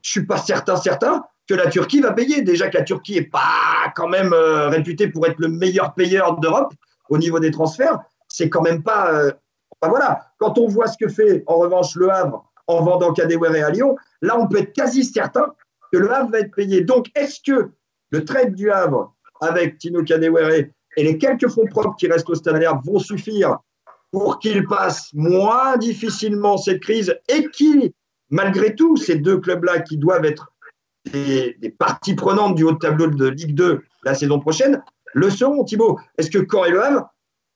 [0.00, 2.40] Je suis pas certain, certain que la Turquie va payer.
[2.40, 6.38] Déjà que la Turquie est pas quand même euh, réputée pour être le meilleur payeur
[6.38, 6.72] d'Europe
[7.10, 7.98] au niveau des transferts.
[8.26, 9.12] C'est quand même pas.
[9.12, 9.32] Euh,
[9.82, 10.26] voilà.
[10.38, 13.96] Quand on voit ce que fait en revanche le Havre en vendant Kadewere à Lyon,
[14.22, 15.52] là on peut être quasi certain
[15.96, 16.82] le Havre va être payé.
[16.82, 17.70] Donc est-ce que
[18.10, 22.34] le trade du Havre avec Tino Kadewere et les quelques fonds propres qui restent au
[22.34, 23.58] Stade vont suffire
[24.12, 27.92] pour qu'il passe moins difficilement cette crise et qui,
[28.30, 30.52] malgré tout, ces deux clubs-là qui doivent être
[31.06, 34.82] des, parties prenantes du haut tableau de Ligue 2 la saison prochaine,
[35.14, 35.98] le seront, Thibaut?
[36.18, 37.08] Est-ce que Caen et Le Havre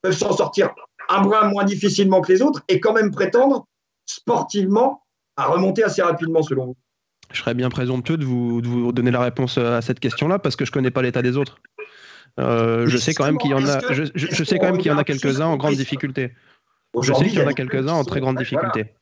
[0.03, 0.75] peuvent s'en sortir
[1.09, 3.67] un brin moins difficilement que les autres et quand même prétendre
[4.07, 5.05] sportivement
[5.37, 6.77] à remonter assez rapidement, selon vous?
[7.33, 10.57] Je serais bien présomptueux de vous, de vous donner la réponse à cette question-là parce
[10.57, 11.61] que je ne connais pas l'état des autres.
[12.39, 13.81] Euh, je sais quand même qu'il y en a.
[13.93, 16.33] Je, sais quand même qu'il y en a quelques-uns en grande difficulté.
[17.03, 18.95] Je sais qu'il y en a quelques-uns en très grande difficulté.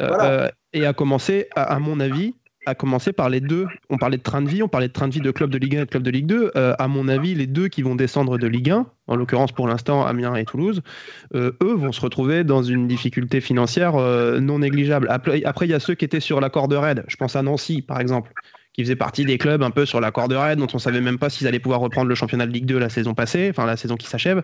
[0.00, 2.34] Euh, et à commencer, à, mon avis,
[2.66, 3.66] à commencer par les deux.
[3.90, 5.58] On parlait de train de vie, on parlait de train de vie de club de
[5.58, 6.52] Ligue 1 et de club de Ligue 2.
[6.56, 9.68] Euh, à mon avis, les deux qui vont descendre de Ligue 1, en l'occurrence pour
[9.68, 10.82] l'instant Amiens et Toulouse,
[11.34, 13.96] eux vont se retrouver dans une difficulté financière
[14.40, 15.08] non négligeable.
[15.10, 17.04] Après, il y a ceux qui étaient sur la corde raide.
[17.08, 18.32] Je pense à Nancy, par exemple,
[18.74, 21.18] qui faisait partie des clubs un peu sur la corde raide, dont on savait même
[21.18, 23.76] pas s'ils allaient pouvoir reprendre le championnat de Ligue 2 la saison passée, enfin la
[23.76, 24.42] saison qui s'achève.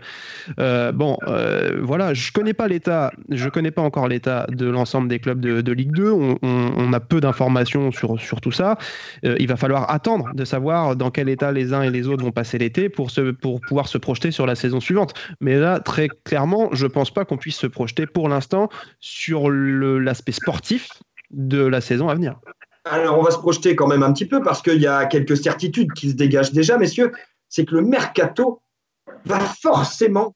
[0.60, 5.08] Euh, bon, euh, voilà, je connais pas l'état, je connais pas encore l'état de l'ensemble
[5.08, 6.10] des clubs de, Ligue 2.
[6.42, 8.76] On, a peu d'informations sur, sur tout ça.
[9.24, 12.24] Euh, il va falloir attendre de savoir dans quel état les uns et les autres
[12.24, 15.14] vont passer l'été pour, pour pouvoir se projeter sur la saison suivante.
[15.40, 18.68] Mais là, très clairement, je pense pas qu'on puisse se projeter pour l'instant
[19.00, 20.88] sur l'aspect sportif
[21.30, 22.36] de la saison à venir.
[22.84, 25.36] Alors, on va se projeter quand même un petit peu parce qu'il y a quelques
[25.36, 27.12] certitudes qui se dégagent déjà, messieurs.
[27.48, 28.62] C'est que le mercato
[29.24, 30.34] va forcément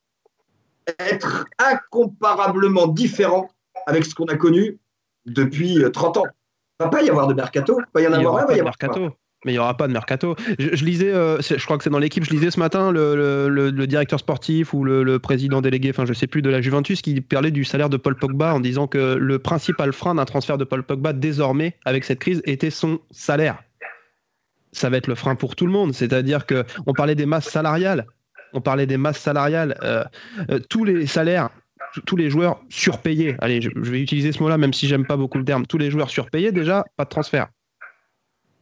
[0.99, 3.49] être incomparablement différent
[3.87, 4.79] avec ce qu'on a connu
[5.25, 6.25] depuis 30 ans.
[6.27, 7.79] Il ne va pas y avoir de mercato.
[7.81, 9.17] Il va y en avoir un, il va y avoir mercato.
[9.45, 10.37] Mais il n'y aura pas de mercato.
[10.59, 14.19] Je, lisais, euh, je crois que c'est dans l'équipe, je lisais ce matin le, directeur
[14.19, 17.65] sportif ou le, président délégué, enfin je sais plus, de la Juventus qui parlait du
[17.65, 21.13] salaire de Paul Pogba en disant que le principal frein d'un transfert de Paul Pogba
[21.13, 23.63] désormais, avec cette crise, était son salaire.
[24.73, 25.95] Ça va être le frein pour tout le monde.
[25.95, 28.07] C'est-à-dire qu'on parlait des masses salariales.
[28.55, 29.79] On parlait des masses salariales.
[29.83, 30.05] Euh,
[30.51, 31.51] euh, tous les salaires
[32.07, 35.17] tous les joueurs surpayés, allez, je, je vais utiliser ce mot-là, même si j'aime pas
[35.17, 37.47] beaucoup le terme, tous les joueurs surpayés, déjà, pas de transfert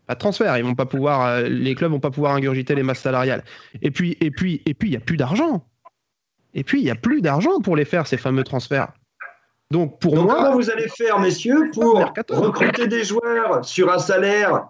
[0.07, 0.57] pas de transfert.
[0.59, 3.45] Ils vont pas pouvoir, euh, les clubs vont pas pouvoir ingurgiter les masses salariales.
[3.81, 5.65] Et puis, et puis, et puis, il y a plus d'argent.
[6.55, 8.93] Et puis, il y a plus d'argent pour les faire ces fameux transferts.
[9.71, 11.99] Donc, pour moi, comment vous allez faire, messieurs, pour
[12.31, 14.67] recruter des joueurs sur un salaire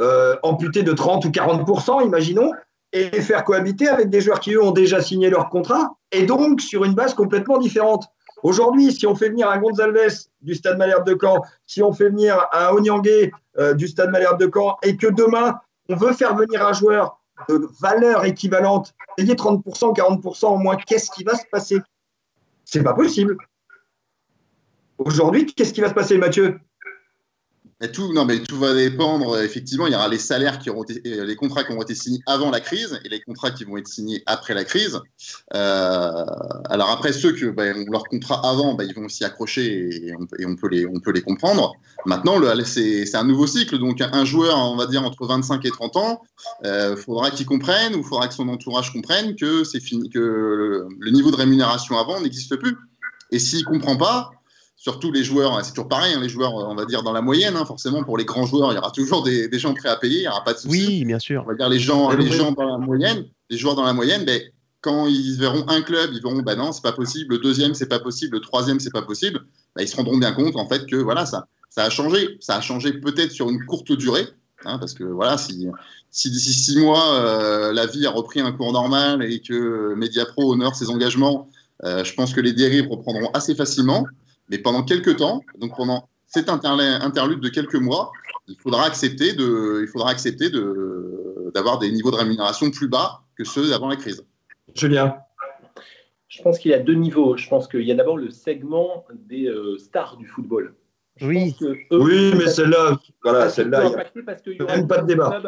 [0.00, 2.52] euh, amputé de 30 ou 40% imaginons,
[2.92, 6.22] et les faire cohabiter avec des joueurs qui eux ont déjà signé leur contrat, et
[6.22, 8.08] donc sur une base complètement différente?
[8.42, 10.08] Aujourd'hui, si on fait venir un Gonzalez
[10.40, 14.38] du Stade Malherbe de Caen, si on fait venir un Onyangé euh, du Stade Malherbe
[14.38, 19.34] de Caen, et que demain, on veut faire venir un joueur de valeur équivalente, payer
[19.34, 21.80] 30%, 40% en moins, qu'est-ce qui va se passer?
[22.64, 23.36] C'est pas possible.
[24.98, 26.60] Aujourd'hui, qu'est-ce qui va se passer, Mathieu?
[27.86, 29.40] Tout, non, mais tout va dépendre.
[29.40, 32.18] Effectivement, il y aura les salaires qui auront euh, les contrats qui ont été signés
[32.26, 35.00] avant la crise et les contrats qui vont être signés après la crise.
[35.54, 36.24] Euh,
[36.70, 40.12] alors après, ceux qui ben, ont leur contrat avant, ben, ils vont s'y accrocher et
[40.44, 41.72] on, peut les, on peut les comprendre.
[42.04, 43.78] Maintenant, c'est un nouveau cycle.
[43.78, 46.22] Donc, un joueur, on va dire, entre 25 et 30 ans,
[46.64, 50.88] euh, faudra qu'il comprenne ou faudra que son entourage comprenne que c'est fini, que le,
[50.98, 52.76] le niveau de rémunération avant n'existe plus.
[53.30, 54.30] Et s'il comprend pas,
[54.88, 57.56] surtout les joueurs, c'est toujours pareil, hein, les joueurs, on va dire dans la moyenne,
[57.56, 60.20] hein, forcément, pour les grands joueurs, il y aura toujours des, gens prêts à payer,
[60.20, 60.86] il n'y aura pas de souci.
[60.86, 61.42] Oui, bien sûr.
[61.44, 64.24] On va dire les gens, les gens dans la moyenne, les joueurs dans la moyenne,
[64.24, 64.40] ben,
[64.80, 67.88] quand ils verront un club, ils verront, ben non, c'est pas possible, le deuxième, c'est
[67.88, 69.40] pas possible, le troisième, c'est pas possible,
[69.76, 72.38] ben, ils se rendront bien compte, en fait, que voilà, ça, ça a changé.
[72.40, 74.26] Ça a changé peut-être sur une courte durée,
[74.64, 75.66] hein, parce que voilà, si,
[76.10, 80.50] si d'ici six mois, euh, la vie a repris un cours normal et que Mediapro
[80.50, 81.50] honore ses engagements,
[81.84, 84.06] euh, je pense que les dérives reprendront assez facilement.
[84.50, 88.12] Mais pendant quelques temps, donc pendant cet interlude de quelques mois,
[88.46, 93.22] il faudra accepter de, il faudra accepter de, d'avoir des niveaux de rémunération plus bas
[93.36, 94.24] que ceux d'avant la crise.
[94.74, 95.16] Julien
[96.28, 97.36] Je pense qu'il y a deux niveaux.
[97.36, 100.74] Je pense qu'il y a d'abord le segment des euh, stars du football.
[101.22, 101.54] oui,
[101.90, 103.84] oui mais celle-là, voilà, celle-là,
[104.46, 105.42] il n'y a même pas de débat.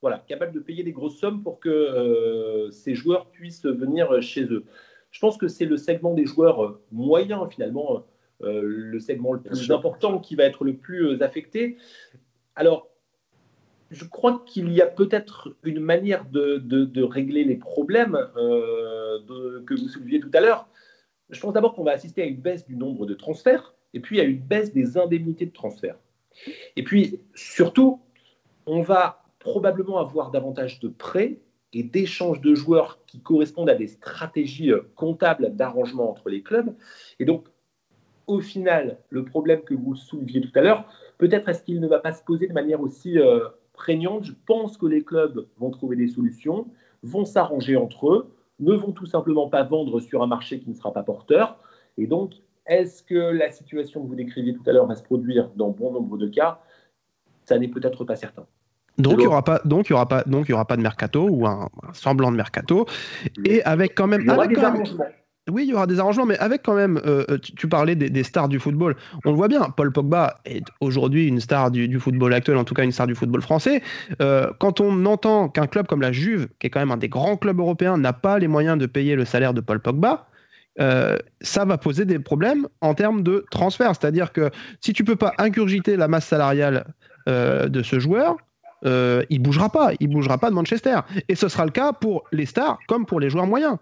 [0.00, 4.44] voilà, capable de payer des grosses sommes pour que euh, ces joueurs puissent venir chez
[4.44, 4.64] eux.
[5.12, 8.00] Je pense que c'est le segment des joueurs euh, moyens, finalement, euh,
[8.42, 11.76] le segment le plus important qui va être le plus euh, affecté.
[12.56, 12.88] Alors,
[13.90, 19.18] je crois qu'il y a peut-être une manière de, régler les problèmes euh,
[19.66, 20.66] que vous souleviez tout à l'heure.
[21.30, 24.20] Je pense d'abord qu'on va assister à une baisse du nombre de transferts et puis
[24.20, 25.96] à une baisse des indemnités de transfert.
[26.76, 28.00] Et puis surtout,
[28.66, 31.38] on va probablement avoir davantage de prêts
[31.72, 36.74] et d'échanges de joueurs qui correspondent à des stratégies euh, comptables d'arrangement entre les clubs.
[37.18, 37.46] Et donc,
[38.26, 40.84] au final, le problème que vous souleviez tout à l'heure,
[41.18, 44.24] peut-être est-ce qu'il ne va pas se poser de manière aussi euh, prégnante?
[44.24, 46.66] Je pense que les clubs vont trouver des solutions,
[47.02, 50.74] vont s'arranger entre eux, ne vont tout simplement pas vendre sur un marché qui ne
[50.74, 51.58] sera pas porteur.
[51.98, 52.34] Et donc,
[52.66, 55.92] est-ce que la situation que vous décriviez tout à l'heure va se produire dans bon
[55.92, 56.60] nombre de cas?
[57.44, 58.46] Ça n'est peut-être pas certain.
[58.98, 60.76] Donc il n'y aura pas, donc il y aura pas, donc il y aura pas
[60.76, 62.86] de mercato ou un, semblant de mercato,
[63.44, 64.26] et avec quand même,
[65.50, 68.22] oui, il y aura des arrangements, mais avec quand même, euh, euh, tu, parlais des,
[68.22, 68.96] stars du football.
[69.24, 72.74] On le voit bien, Paul Pogba est aujourd'hui une star du, football actuel, en tout
[72.74, 73.82] cas une star du football français.
[74.20, 77.08] Euh, quand on entend qu'un club comme la Juve, qui est quand même un des
[77.08, 80.28] grands clubs européens, n'a pas les moyens de payer le salaire de Paul Pogba,
[80.78, 83.94] ça va poser des problèmes en termes de transfert.
[83.96, 84.50] C'est-à-dire que
[84.80, 86.86] si tu peux pas ingurgiter la masse salariale
[87.26, 88.36] de ce joueur,
[88.84, 91.00] il bougera pas, il bougera pas de Manchester.
[91.28, 93.76] Et ce sera le cas pour les stars comme pour les joueurs moyens.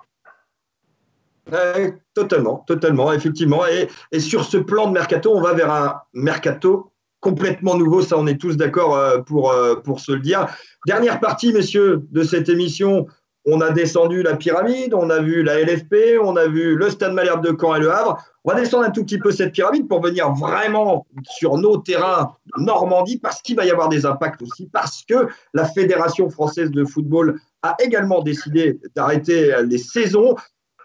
[2.14, 3.62] Totalement, totalement, effectivement.
[3.66, 8.02] Et, sur ce plan de mercato, on va vers un mercato complètement nouveau.
[8.02, 10.46] Ça, on est tous d'accord euh, pour, euh, pour se le dire.
[10.86, 13.06] Dernière partie, messieurs, de cette émission.
[13.46, 17.14] On a descendu la pyramide, on a vu la LFP, on a vu le Stade
[17.14, 18.22] Malherbe de Caen et le Havre.
[18.44, 22.34] On va descendre un tout petit peu cette pyramide pour venir vraiment sur nos terrains
[22.58, 26.84] Normandie parce qu'il va y avoir des impacts aussi, parce que la Fédération française de
[26.84, 30.36] football a également décidé d'arrêter les saisons.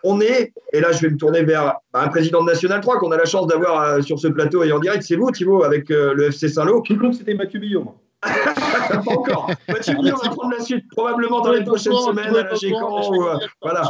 [0.07, 3.11] On est, et là je vais me tourner vers un président de National 3 qu'on
[3.11, 5.89] a la chance d'avoir euh, sur ce plateau et en direct, c'est vous Thibaut avec
[5.89, 6.83] euh, le FC Saint-Lô.
[6.87, 7.91] Je que c'était Mathieu Billon.
[8.21, 9.49] pas encore.
[9.67, 13.81] Mathieu Billon va prendre la suite probablement dans les prochaines semaines à la euh, voilà.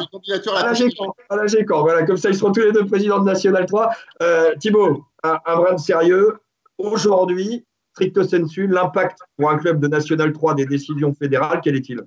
[1.29, 1.81] À la Gécamp.
[1.81, 3.89] Voilà, comme ça ils seront tous les deux présidents de National 3.
[4.23, 6.37] Euh, Thibaut, un, un brin de sérieux.
[6.77, 12.01] Aujourd'hui, stricto sensu, l'impact pour un club de National 3 des décisions fédérales, quel est-il?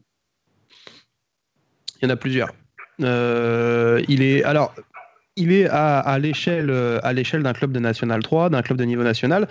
[2.01, 2.49] Il y en a plusieurs.
[3.03, 6.67] Euh, il est à, l'échelle
[7.43, 9.49] d'un club de National 3, d'un club de niveau national.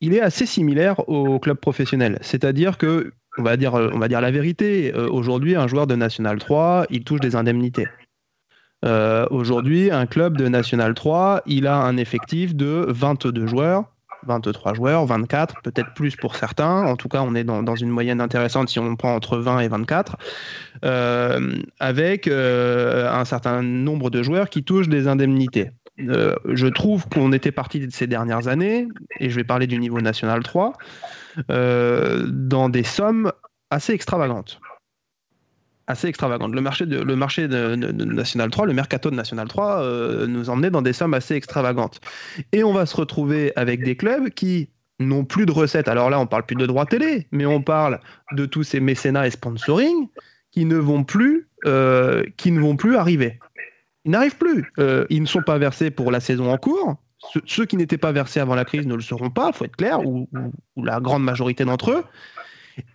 [0.00, 4.20] Il est assez similaire au club professionnel, c'est-à-dire que on va dire on va dire
[4.20, 4.94] la vérité.
[4.94, 7.86] Euh, aujourd'hui, un joueur de National 3, il touche des indemnités.
[8.84, 13.95] Euh, aujourd'hui, un club de National 3, il a un effectif de 22 joueurs
[14.26, 16.84] 23 joueurs, 24, peut-être plus pour certains.
[16.84, 19.68] En tout cas, on est dans, une moyenne intéressante si on prend entre 20 et
[19.68, 20.16] 24,
[20.84, 25.70] euh, avec euh, un certain nombre de joueurs qui touchent des indemnités.
[26.00, 28.88] Euh, je trouve qu'on était parti de ces dernières années,
[29.20, 30.72] et je vais parler du niveau national 3,
[31.48, 33.32] dans des sommes
[33.70, 34.60] assez extravagantes
[35.86, 36.54] assez extravagante.
[36.54, 40.70] Le marché de, le marché National 3, le mercato de National 3 euh, nous emmenait
[40.70, 42.00] dans des sommes assez extravagantes.
[42.52, 45.88] Et on va se retrouver avec des clubs qui n'ont plus de recettes.
[45.88, 48.00] Alors là, on parle plus de droits télé, mais on parle
[48.32, 50.08] de tous ces mécénats et sponsoring
[50.50, 53.38] qui ne vont plus, euh, qui ne vont plus arriver.
[54.04, 54.72] Ils n'arrivent plus.
[54.78, 56.96] Euh, ils ne sont pas versés pour la saison en cours.
[57.46, 59.76] Ceux, qui n'étaient pas versés avant la crise ne le seront pas, il faut être
[59.76, 60.28] clair, ou
[60.76, 62.04] la grande majorité d'entre eux.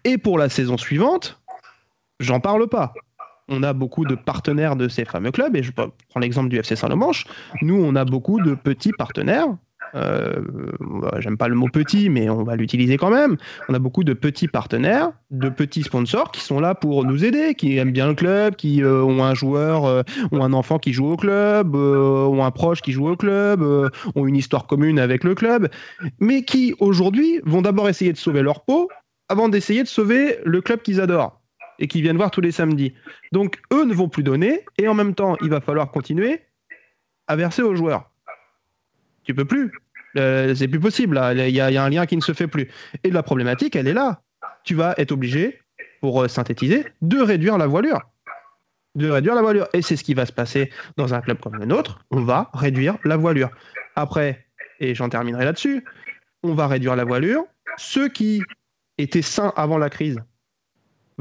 [0.03, 1.40] Et pour la saison suivante,
[2.21, 2.93] j'en parle pas.
[3.47, 6.75] On a beaucoup de partenaires de ces fameux clubs, et je prends l'exemple du FC
[6.75, 7.25] Saint-Lomanche.
[7.61, 9.47] Nous, on a beaucoup de petits partenaires.
[9.93, 10.41] Euh,
[11.19, 13.35] j'aime pas le mot petit, mais on va l'utiliser quand même.
[13.67, 17.55] On a beaucoup de petits partenaires, de petits sponsors qui sont là pour nous aider,
[17.55, 20.93] qui aiment bien le club, qui euh, ont un joueur, euh, ont un enfant qui
[20.93, 23.63] joue au club, ont un proche qui joue au club,
[24.15, 25.69] ont une histoire commune avec le club,
[26.19, 28.89] mais qui aujourd'hui vont d'abord essayer de sauver leur peau
[29.27, 31.40] avant d'essayer de sauver le club qu'ils adorent
[31.79, 32.93] et qui viennent voir tous les samedis.
[33.31, 36.41] Donc eux ne vont plus donner et en même temps, il va falloir continuer
[37.27, 38.09] à verser aux joueurs.
[39.23, 39.71] Tu peux plus.
[40.17, 41.19] Euh, c'est plus possible.
[41.35, 42.69] Il y, a un lien qui ne se fait plus.
[43.03, 44.21] Et la problématique, elle est là.
[44.63, 45.59] Tu vas être obligé,
[46.01, 48.01] pour euh, synthétiser, de réduire la voilure.
[48.95, 49.67] De réduire la voilure.
[49.73, 52.03] Et c'est ce qui va se passer dans un club comme le nôtre.
[52.11, 53.49] On va réduire la voilure.
[53.95, 54.45] Après,
[54.79, 55.85] et j'en terminerai là-dessus,
[56.43, 57.45] on va réduire la voilure.
[57.77, 58.41] Ceux qui
[58.97, 60.19] étaient sains avant la crise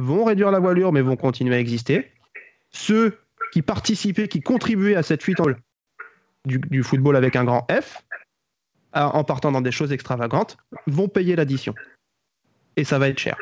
[0.00, 2.10] vont réduire la voilure, mais vont continuer à exister.
[2.70, 3.18] Ceux
[3.52, 5.38] qui participaient, qui contribuaient à cette fuite
[6.44, 8.02] du, football avec un grand F,
[8.92, 11.74] en partant dans des choses extravagantes, vont payer l'addition.
[12.76, 13.36] Et ça va être cher.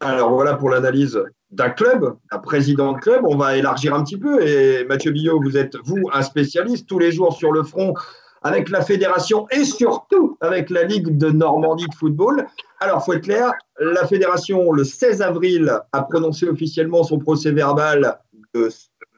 [0.00, 3.22] Alors voilà pour l'analyse d'un club, un président de club.
[3.24, 4.46] On va élargir un petit peu.
[4.46, 7.94] Et Mathieu Billot, vous êtes, vous, un spécialiste tous les jours sur le front
[8.42, 12.46] avec la fédération et surtout avec la Ligue de Normandie de football.
[12.80, 18.18] Alors, faut être clair, la fédération, le 16 avril, a prononcé officiellement son procès verbal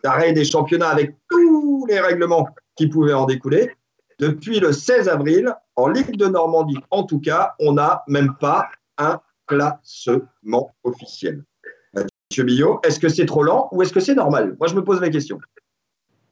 [0.02, 3.70] d'arrêt des championnats avec tous les règlements qui pouvaient en découler.
[4.18, 8.68] Depuis le 16 avril, en Ligue de Normandie, en tout cas, on n'a même pas
[8.98, 11.42] un classement officiel.
[12.30, 14.56] Monsieur Billot, est-ce que c'est trop lent ou est-ce que c'est normal?
[14.58, 15.40] Moi, je me pose la question.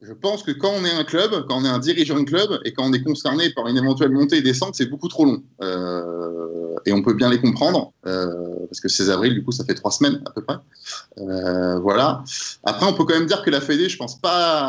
[0.01, 2.61] Je pense que quand on est un club, quand on est un dirigeant de club
[2.63, 5.43] et quand on est concerné par une éventuelle montée et descente, c'est beaucoup trop long.
[5.61, 9.65] Euh, et on peut bien les comprendre, euh, parce que 16 avril, du coup, ça
[9.65, 10.55] fait trois semaines à peu près.
[11.17, 12.23] Euh, voilà.
[12.63, 14.61] Après, on peut quand même dire que la Fédé, je pense pas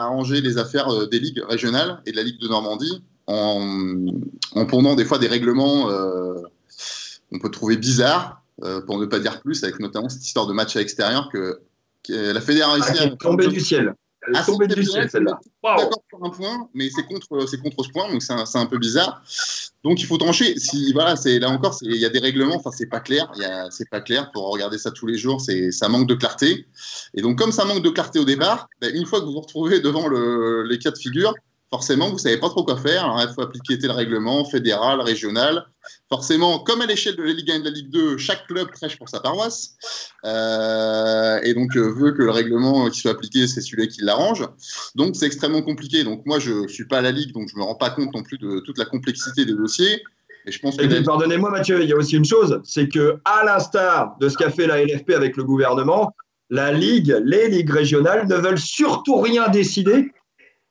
[0.00, 4.06] arranger les affaires des ligues régionales et de la Ligue de Normandie en,
[4.54, 5.88] en pondant des fois des règlements
[7.32, 8.42] on peut trouver bizarres,
[8.86, 11.60] pour ne pas dire plus, avec notamment cette histoire de match à l'extérieur que,
[12.08, 13.94] la Fédération ah, est tombée du ciel.
[14.30, 15.38] Elle est ah, tombée du ciel, celle-là.
[15.62, 18.66] D'accord sur un point, mais c'est contre, c'est contre ce point, donc c'est un, un,
[18.66, 19.22] peu bizarre.
[19.82, 20.58] Donc il faut trancher.
[20.58, 22.56] Si voilà, c'est là encore, il y a des règlements.
[22.56, 23.30] Enfin, c'est pas clair.
[23.70, 25.40] C'est pas clair pour regarder ça tous les jours.
[25.40, 26.66] C'est ça manque de clarté.
[27.14, 29.40] Et donc comme ça manque de clarté au départ, ben, une fois que vous vous
[29.40, 31.34] retrouvez devant le, les cas de figure,
[31.70, 33.04] forcément, vous savez pas trop quoi faire.
[33.04, 35.66] Alors, il faut appliquer tel règlement fédéral, régional.
[36.08, 38.70] Forcément, comme à l'échelle de la Ligue 1 et de la Ligue 2, chaque club
[38.72, 39.76] prêche pour sa paroisse.
[40.24, 44.44] Euh, et donc, euh, veut que le règlement qui soit appliqué, c'est celui qui l'arrange.
[44.96, 46.02] Donc, c'est extrêmement compliqué.
[46.02, 47.90] Donc, moi, je ne suis pas à la Ligue, donc je ne me rends pas
[47.90, 50.02] compte non plus de toute la complexité des dossiers.
[50.46, 53.44] Et je pense que Pardonnez-moi, Mathieu, il y a aussi une chose c'est que, à
[53.44, 56.14] l'instar de ce qu'a fait la LFP avec le gouvernement,
[56.48, 60.10] la Ligue, les ligues régionales ne veulent surtout rien décider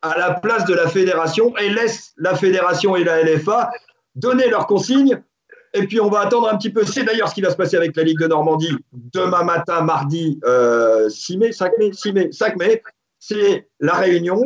[0.02, 3.72] à la place de la fédération et laisse la fédération et la LFA
[4.16, 5.22] donner leurs consignes.
[5.74, 6.84] Et puis on va attendre un petit peu.
[6.84, 10.40] C'est d'ailleurs ce qui va se passer avec la Ligue de Normandie demain matin, mardi
[10.42, 12.82] 6 euh, mai, 5 mai, 6 mai, 5 mai.
[13.20, 14.42] C'est la réunion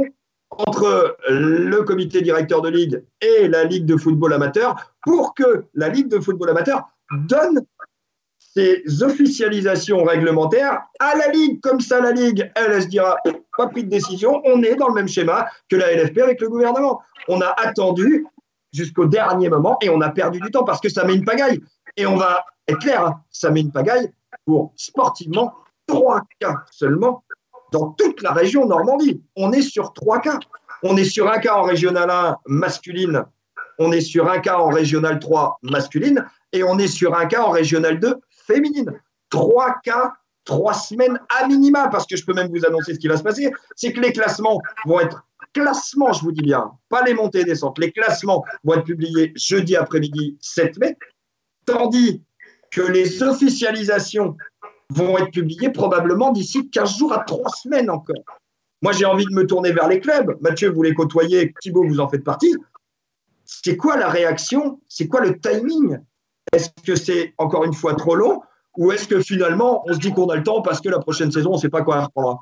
[0.50, 5.90] entre le comité directeur de ligue et la Ligue de football amateur pour que la
[5.90, 6.84] Ligue de football amateur
[7.28, 7.62] donne
[8.56, 11.60] ces officialisations réglementaires à la Ligue.
[11.62, 13.18] Comme ça, la Ligue, elle, elle se dira,
[13.58, 16.50] pas pris de décision, on est dans le même schéma que la LFP avec le
[16.50, 17.02] gouvernement.
[17.28, 18.26] On a attendu
[18.72, 21.62] jusqu'au dernier moment et on a perdu du temps parce que ça met une pagaille.
[21.98, 24.12] Et on va être clair, hein, ça met une pagaille
[24.46, 25.54] pour sportivement
[25.88, 27.24] trois cas seulement
[27.72, 29.22] dans toute la région Normandie.
[29.36, 30.40] On est sur trois cas.
[30.84, 33.24] On est sur un cas en régional 1 masculine,
[33.80, 37.44] on est sur un cas en régional 3 masculine et on est sur un cas
[37.44, 38.16] en régional 2
[38.46, 38.92] féminine.
[39.30, 40.14] Trois cas,
[40.46, 43.24] trois semaines à minima, parce que je peux même vous annoncer ce qui va se
[43.24, 47.42] passer, c'est que les classements vont être classements, je vous dis bien, pas les montées
[47.42, 50.98] et descentes, les classements vont être publiés jeudi après-midi 7 mai,
[51.66, 52.24] tandis
[52.72, 54.36] que les officialisations
[54.90, 58.24] vont être publiées probablement d'ici 15 jours à 3 semaines encore.
[58.82, 60.38] Moi, j'ai envie de me tourner vers les clubs.
[60.42, 62.54] Mathieu, vous les côtoyez, Thibaut, vous en faites partie.
[63.46, 66.00] C'est quoi la réaction C'est quoi le timing
[66.52, 68.42] est-ce que c'est encore une fois trop long
[68.78, 71.32] ou est-ce que finalement on se dit qu'on a le temps parce que la prochaine
[71.32, 72.40] saison on ne sait pas quoi reprendre?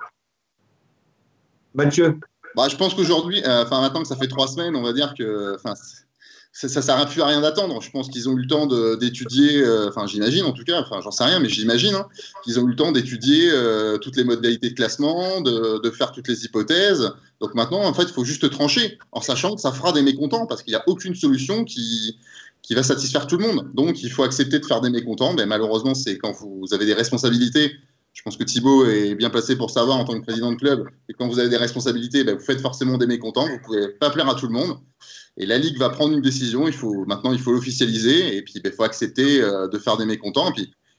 [1.73, 2.19] Mathieu?
[2.55, 5.13] Bah, Je pense qu'aujourd'hui, euh, enfin maintenant que ça fait trois semaines, on va dire
[5.17, 5.57] que
[6.51, 7.81] ça ne sert plus à rien d'attendre.
[7.81, 10.99] Je pense qu'ils ont eu le temps d'étudier, euh, enfin j'imagine en tout cas, enfin
[11.01, 12.07] j'en sais rien, mais j'imagine hein,
[12.43, 16.27] qu'ils ont eu le temps d'étudier euh, toutes les modalités de classement, de, faire toutes
[16.27, 17.11] les hypothèses.
[17.39, 20.45] Donc maintenant, en fait, il faut juste trancher, en sachant que ça fera des mécontents,
[20.45, 22.17] parce qu'il n'y a aucune solution qui,
[22.61, 23.71] qui va satisfaire tout le monde.
[23.73, 25.33] Donc, il faut accepter de faire des mécontents.
[25.33, 27.71] Mais malheureusement, c'est quand vous avez des responsabilités.
[28.13, 30.85] Je pense que Thibaut est bien placé pour savoir en tant que président de club.
[31.07, 33.47] Et quand vous avez des responsabilités, ben, vous faites forcément des mécontents.
[33.47, 34.77] Vous ne pouvez pas plaire à tout le monde.
[35.37, 36.67] Et la Ligue va prendre une décision.
[36.67, 38.35] Il faut, maintenant, il faut l'officialiser.
[38.35, 40.53] Et puis, ben, il faut accepter euh, de faire des mécontents.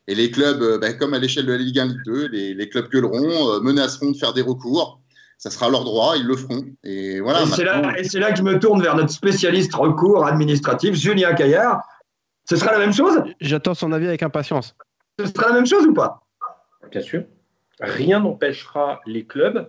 [0.09, 2.55] Et, les clubs, euh, ben, comme à l'échelle de la Ligue 1, Ligue 2, les,
[2.55, 5.02] les clubs gueuleront, euh, menaceront de faire des recours
[5.43, 6.65] ça sera leur droit, ils le feront.
[6.85, 7.43] Et voilà.
[7.43, 11.83] Et c'est là, que je me tourne vers notre spécialiste recours administratif, Julien Caillard.
[12.49, 13.25] Ce sera la même chose?
[13.41, 14.77] J'attends son avis avec impatience.
[15.19, 16.23] Ce sera la même chose ou pas?
[16.93, 17.25] Bien sûr.
[17.81, 19.69] Rien n'empêchera les clubs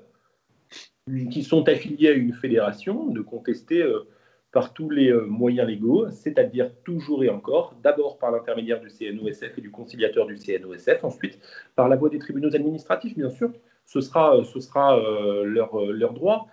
[1.31, 4.07] qui sont affiliés à une fédération de contester euh,
[4.51, 9.57] par tous les euh, moyens légaux, c'est-à-dire toujours et encore, d'abord par l'intermédiaire du CNOSF
[9.57, 11.39] et du conciliateur du CNOSF, ensuite
[11.75, 13.49] par la voie des tribunaux administratifs, bien sûr,
[13.85, 16.47] ce sera, ce sera euh, leur, leur, droit.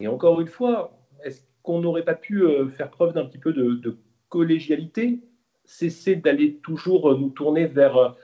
[0.00, 3.52] Et encore une fois, est-ce qu'on n'aurait pas pu euh, faire preuve d'un petit peu
[3.52, 3.96] de,
[4.28, 5.20] collégialité,
[5.66, 8.16] cesser d'aller toujours nous tourner vers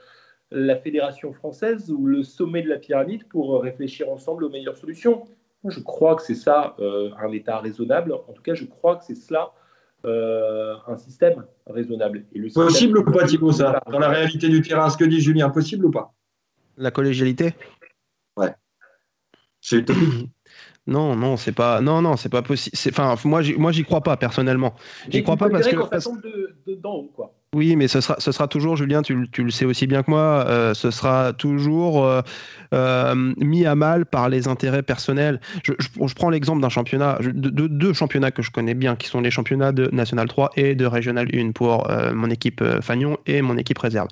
[0.49, 5.25] la fédération française ou le sommet de la pyramide pour réfléchir ensemble aux meilleures solutions?
[5.63, 8.13] Je crois que c'est ça euh, un État raisonnable.
[8.13, 9.51] En tout cas, je crois que c'est cela
[10.03, 12.23] un système raisonnable.
[12.33, 13.81] Et le possible ou pas, Thibault, ça?
[13.91, 16.13] Dans la réalité du terrain, ce que dit Julien, possible ou pas?
[16.77, 17.53] La collégialité?
[19.69, 20.29] C'est utopique.
[20.87, 22.75] Non, non, c'est pas, non, non, c'est pas possible.
[22.89, 24.73] Enfin, moi, moi, j'y crois pas personnellement.
[25.07, 25.75] J'y crois pas parce que.
[25.91, 27.35] ça tombe de, de haut, quoi.
[27.55, 30.45] Oui, mais ce sera, ce sera toujours, Julien, tu, le sais aussi bien que moi,
[30.47, 32.21] euh, ce sera toujours euh,
[32.75, 35.41] euh, mis à mal par les intérêts personnels.
[35.63, 35.73] Je,
[36.15, 39.71] prends l'exemple d'un championnat, de, deux championnats que je connais bien, qui sont les championnats
[39.71, 44.09] de National 3 et de Régional 1 pour mon équipe Fagnon et mon équipe réserve.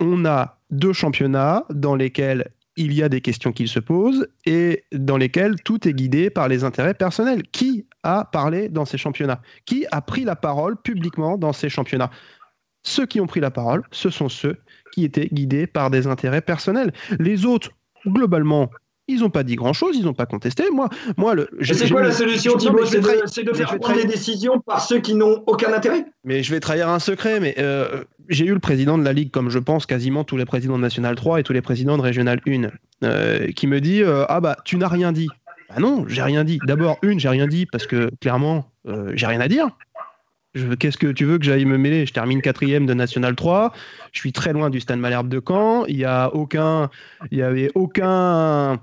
[0.00, 2.48] on a deux championnats dans lesquels
[2.78, 6.46] il y a des questions qui se posent et dans lesquelles tout est guidé par
[6.46, 7.42] les intérêts personnels.
[7.42, 9.42] Qui a parlé dans ces championnats?
[9.66, 12.10] Qui a pris la parole publiquement dans ces championnats?
[12.84, 14.56] Ceux qui ont pris la parole, ce sont ceux
[14.92, 16.92] qui étaient guidés par des intérêts personnels.
[17.18, 17.72] Les autres,
[18.06, 18.70] globalement,
[19.08, 20.64] ils n'ont pas dit grand-chose, ils n'ont pas contesté.
[20.70, 21.48] Moi, moi le.
[21.62, 23.00] C'est quoi la solution, Thibault C'est
[23.42, 26.88] de, faire prendre des décisions par ceux qui n'ont aucun intérêt Mais je vais trahir
[26.88, 30.24] un secret, mais euh, j'ai eu le président de la Ligue, comme je pense quasiment
[30.24, 32.68] tous les présidents de National 3 et tous les présidents de Régional 1,
[33.04, 35.28] euh, qui me dit euh, Ah bah, tu n'as rien dit.
[35.70, 36.58] Bah non, j'ai rien dit.
[36.66, 38.70] D'abord, une, j'ai rien dit parce que clairement,
[39.14, 39.68] j'ai rien à dire.
[40.78, 42.06] Qu'est-ce que tu veux que j'aille me mêler?
[42.06, 43.72] Je termine quatrième de National 3.
[44.12, 45.84] Je suis très loin du Stade Malherbe de Caen.
[45.86, 46.90] Il y a aucun,
[47.30, 48.80] il y avait aucun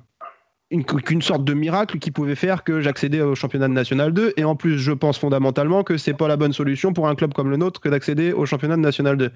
[0.84, 4.34] qu'une sorte de miracle qui pouvait faire que j'accédais au championnat de National 2.
[4.38, 7.34] Et en plus, je pense fondamentalement que c'est pas la bonne solution pour un club
[7.34, 9.32] comme le nôtre que d'accéder au championnat de National 2.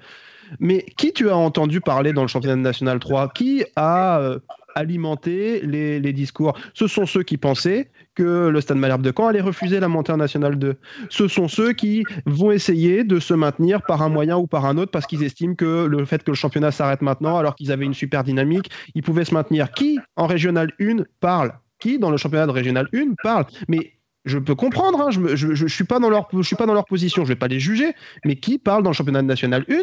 [0.58, 4.36] Mais qui tu as entendu parler dans le championnat de National 3 Qui a
[4.74, 9.40] alimenté les, discours Ce sont ceux qui pensaient que le Stade Malherbe de Caen allait
[9.40, 10.76] refuser la montée en National 2.
[11.08, 14.76] Ce sont ceux qui vont essayer de se maintenir par un moyen ou par un
[14.78, 17.84] autre parce qu'ils estiment que le fait que le championnat s'arrête maintenant, alors qu'ils avaient
[17.84, 19.70] une super dynamique, ils pouvaient se maintenir.
[19.72, 21.52] Qui en Régional 1 parle?
[21.78, 23.46] Qui dans le championnat de Régional 1 parle?
[23.68, 23.92] Mais
[24.24, 27.22] je peux comprendre, hein, je ne suis, pas dans leur, suis pas dans leur position,
[27.24, 27.94] je ne vais pas les juger,
[28.24, 29.76] mais qui parle dans le championnat de National 1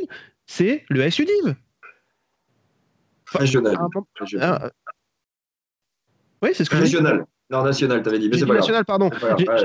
[0.45, 1.55] C'est le SUDIV.
[3.37, 3.77] Régional.
[4.41, 4.69] Ah,
[6.41, 7.25] oui, c'est ce que Régional.
[7.49, 9.09] Non, national, t'avais dit, mais c'est pas National, pardon.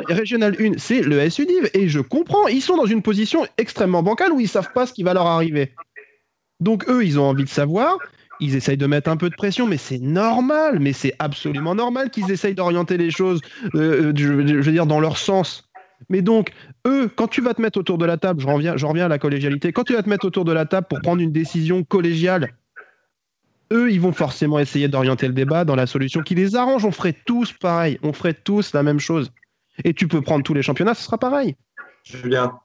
[0.09, 4.33] Régional 1, c'est le SUDIV, et je comprends, ils sont dans une position extrêmement bancale
[4.33, 5.75] où ils savent pas ce qui va leur arriver.
[6.61, 7.99] Donc eux, ils ont envie de savoir,
[8.39, 12.11] ils essayent de mettre un peu de pression, mais c'est normal, mais c'est absolument normal
[12.11, 13.41] qu'ils essayent d'orienter les choses,
[13.75, 15.69] euh, je, veux dire, dans leur sens.
[16.09, 16.53] Mais donc,
[16.87, 19.09] eux, quand tu vas te mettre autour de la table, je reviens, je reviens à
[19.09, 21.83] la collégialité, quand tu vas te mettre autour de la table pour prendre une décision
[21.83, 22.55] collégiale,
[23.73, 26.85] eux, ils vont forcément essayer d'orienter le débat dans la solution qui les arrange.
[26.85, 29.33] On ferait tous pareil, on ferait tous la même chose.
[29.85, 31.57] Et tu peux prendre tous les championnats, ce sera pareil.
[32.05, 32.59] Julien.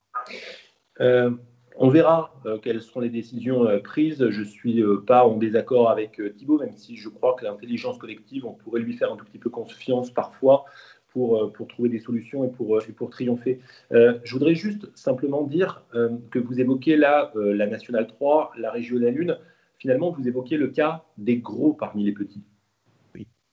[1.00, 1.30] Euh,
[1.76, 4.28] on verra euh, quelles seront les décisions euh, prises.
[4.30, 8.44] Je ne suis pas en désaccord avec Thibault, même si je crois que l'intelligence collective,
[8.44, 10.64] on pourrait lui faire un tout petit peu confiance parfois
[11.12, 13.60] pour, pour trouver des solutions et pour, et pour triompher.
[13.90, 15.82] je voudrais juste simplement dire
[16.30, 19.38] que vous évoquez là la Nationale 3, la Régionale 1
[19.78, 22.42] finalement, vous évoquiez le cas des gros parmi les petits.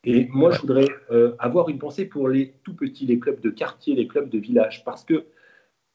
[0.08, 3.50] Et moi, je voudrais euh, avoir une pensée pour les tout petits, les clubs de
[3.50, 5.26] quartier, les clubs de village, parce que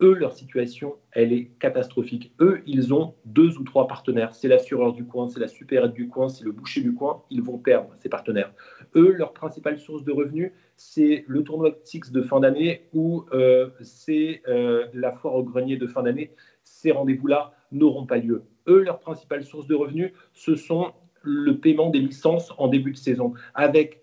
[0.03, 2.33] eux, leur situation, elle est catastrophique.
[2.41, 4.35] Eux, ils ont deux ou trois partenaires.
[4.35, 7.23] C'est l'assureur du coin, c'est la supérette du coin, c'est le boucher du coin.
[7.31, 8.53] Ils vont perdre ces partenaires.
[8.97, 13.69] Eux, leur principale source de revenus, c'est le tournoi Six de fin d'année ou euh,
[13.83, 16.31] c'est euh, la foire au grenier de fin d'année.
[16.65, 20.93] Ces rendez-vous-là n'auront pas lieu eux, leur principale source de revenus, ce sont
[21.23, 24.03] le paiement des licences en début de saison, avec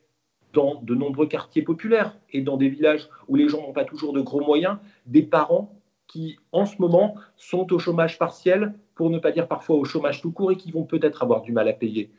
[0.54, 4.14] dans de nombreux quartiers populaires et dans des villages où les gens n'ont pas toujours
[4.14, 5.74] de gros moyens, des parents
[6.08, 10.22] qui, en ce moment, sont au chômage partiel, pour ne pas dire parfois au chômage
[10.22, 12.12] tout court, et qui vont peut-être avoir du mal à payer.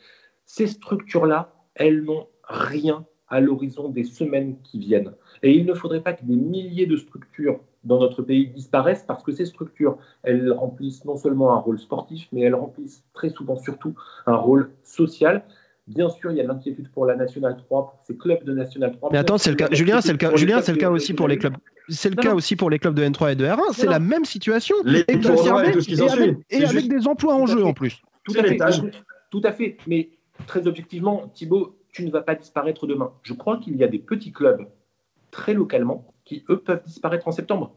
[0.45, 5.12] Ces structures-là, elles n'ont rien à l'horizon des semaines qui viennent.
[5.43, 9.22] Et il ne faudrait pas que des milliers de structures dans notre pays disparaissent parce
[9.22, 13.57] que ces structures, elles remplissent non seulement un rôle sportif, mais elles remplissent très souvent
[13.57, 13.95] surtout
[14.26, 15.43] un rôle social.
[15.87, 18.93] Bien sûr, il y a l'inquiétude pour la Nationale 3, pour ces clubs de Nationale
[18.93, 19.09] 3.
[19.11, 19.68] Mais attends, c'est le cas.
[19.72, 20.37] Julien, c'est le cas.
[20.37, 21.55] Julien, c'est le cas aussi pour les clubs.
[21.89, 23.72] C'est le cas aussi pour les clubs de N3 et de R1.
[23.72, 24.76] C'est la même situation.
[24.85, 25.76] Les et, tout et, avec,
[26.51, 28.03] et avec des emplois en jeu en plus.
[28.24, 28.59] Tout à, fait,
[29.31, 29.79] tout à fait.
[29.87, 30.11] Mais
[30.47, 33.13] très objectivement, Thibaut, tu ne vas pas disparaître demain.
[33.25, 34.69] Je crois qu'il y a des petits clubs
[35.33, 37.75] très localement qui, eux, peuvent disparaître en septembre.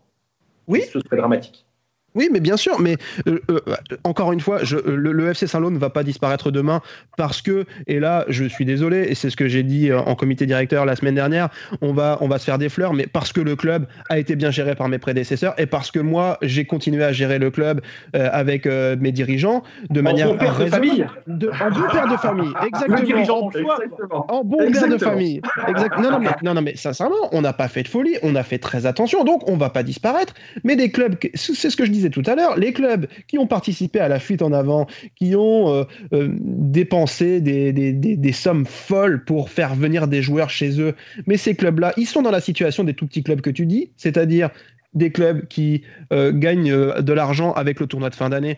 [0.68, 0.84] Oui.
[0.84, 1.66] Ce serait dramatique.
[2.14, 2.98] Oui, mais bien sûr, mais
[3.28, 3.60] euh, euh,
[4.04, 6.82] encore une fois, je, le, FC Saint-Lô ne va pas disparaître demain
[7.16, 10.16] parce que, et là, je suis désolé, et c'est ce que j'ai dit euh, en
[10.16, 11.50] comité directeur la semaine dernière,
[11.82, 14.36] on va, on va se faire des fleurs, mais parce que le club a été
[14.36, 17.82] bien géré par mes prédécesseurs et parce que moi, j'ai continué à gérer le club
[18.14, 20.30] avec mes dirigeants de manière.
[20.30, 24.26] En bon père de famille de, En bon père de famille, exactement.
[24.30, 25.42] En bon père de famille.
[25.68, 28.36] Exact, non, non, mais, non, non, mais sincèrement, on n'a pas fait de folie, on
[28.36, 30.34] a fait très attention, donc on va pas disparaître,
[30.64, 33.48] mais des clubs, c'est ce que je dis tout à l'heure, les clubs qui ont
[33.48, 35.84] participé à la fuite en avant, qui ont euh,
[36.14, 40.96] euh, dépensé des, sommes folles pour faire venir des joueurs chez eux,
[41.28, 43.92] mais ces clubs-là, ils sont dans la situation des tout petits clubs que tu dis,
[43.98, 44.50] c'est-à-dire
[44.94, 48.58] des clubs qui euh, gagnent de l'argent avec le tournoi de fin d'année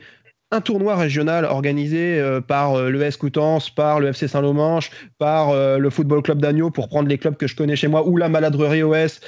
[0.51, 6.39] un tournoi régional organisé par le Coutances, par le FC Saint-Lomanche, par le Football Club
[6.39, 9.19] d'Agneau, pour prendre les clubs que je connais chez moi, ou la Maladrerie OS.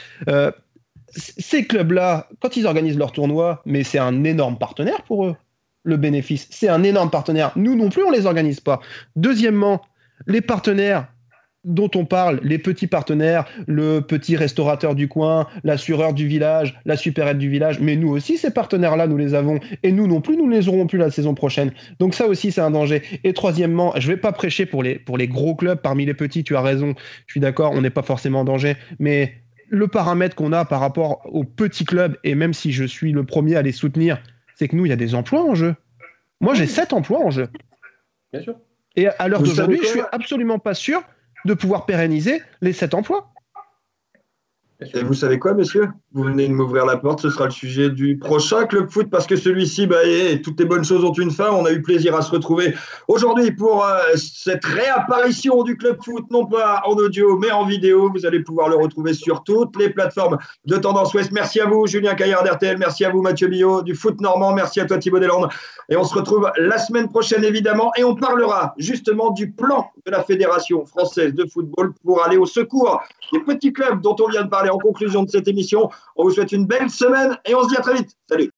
[1.16, 5.36] Ces clubs-là, quand ils organisent leur tournoi, mais c'est un énorme partenaire pour eux,
[5.84, 6.47] le bénéfice.
[6.51, 7.51] C'est un énorme partenaire.
[7.55, 8.80] Nous non plus, on ne les organise pas.
[9.16, 9.82] Deuxièmement,
[10.28, 11.07] les partenaires,
[11.63, 16.95] dont on parle, les petits partenaires, le petit restaurateur du coin, l'assureur du village, la
[16.95, 20.38] supérette du village, mais nous aussi, ces partenaires-là, nous les avons, et nous non plus,
[20.38, 21.72] nous ne les aurons plus la saison prochaine.
[21.99, 23.01] Donc ça aussi, c'est un danger.
[23.24, 26.13] Et troisièmement, je ne vais pas prêcher pour les, pour les gros clubs, parmi les
[26.13, 26.93] petits, tu as raison,
[27.26, 29.34] je suis d'accord, on n'est pas forcément en danger, mais
[29.70, 33.24] le paramètre qu'on a par rapport aux petits clubs, et même si je suis le
[33.24, 34.22] premier à les soutenir,
[34.55, 35.76] c'est que nous, il y a des emplois en jeu.
[36.41, 37.49] Moi, j'ai sept emplois en jeu.
[38.32, 38.59] Bien sûr.
[38.95, 41.01] Et à l'heure d'aujourd'hui, je suis absolument pas sûr
[41.45, 43.32] de pouvoir pérenniser les sept emplois.
[44.82, 45.89] Et vous savez quoi, messieurs?
[46.16, 49.28] Vous venez de m'ouvrir la porte, ce sera le sujet du prochain Club Foot, parce
[49.28, 49.97] que celui-ci, bah,
[50.41, 51.51] toutes les bonnes choses ont une fin.
[51.51, 52.74] On a eu plaisir à se retrouver
[53.09, 58.09] aujourd'hui pour euh, cette réapparition du Club Foot, non pas en audio, mais en vidéo.
[58.16, 61.34] Vous allez pouvoir le retrouver sur toutes les plateformes de Tendance Ouest.
[61.34, 62.78] Merci à vous, Julien Caillard d'RTL.
[62.78, 64.53] Merci à vous, Mathieu Billot du Foot Normand.
[64.53, 65.49] Merci à toi, Thibaut Deslandes.
[65.89, 67.91] Et on se retrouve la semaine prochaine, évidemment.
[67.97, 72.45] Et on parlera justement du plan de la Fédération française de football pour aller au
[72.45, 73.01] secours
[73.34, 75.89] des petits clubs dont on vient de parler en conclusion de cette émission.
[76.16, 78.12] On vous souhaite une belle semaine et on se dit à très vite.
[78.30, 78.51] Salut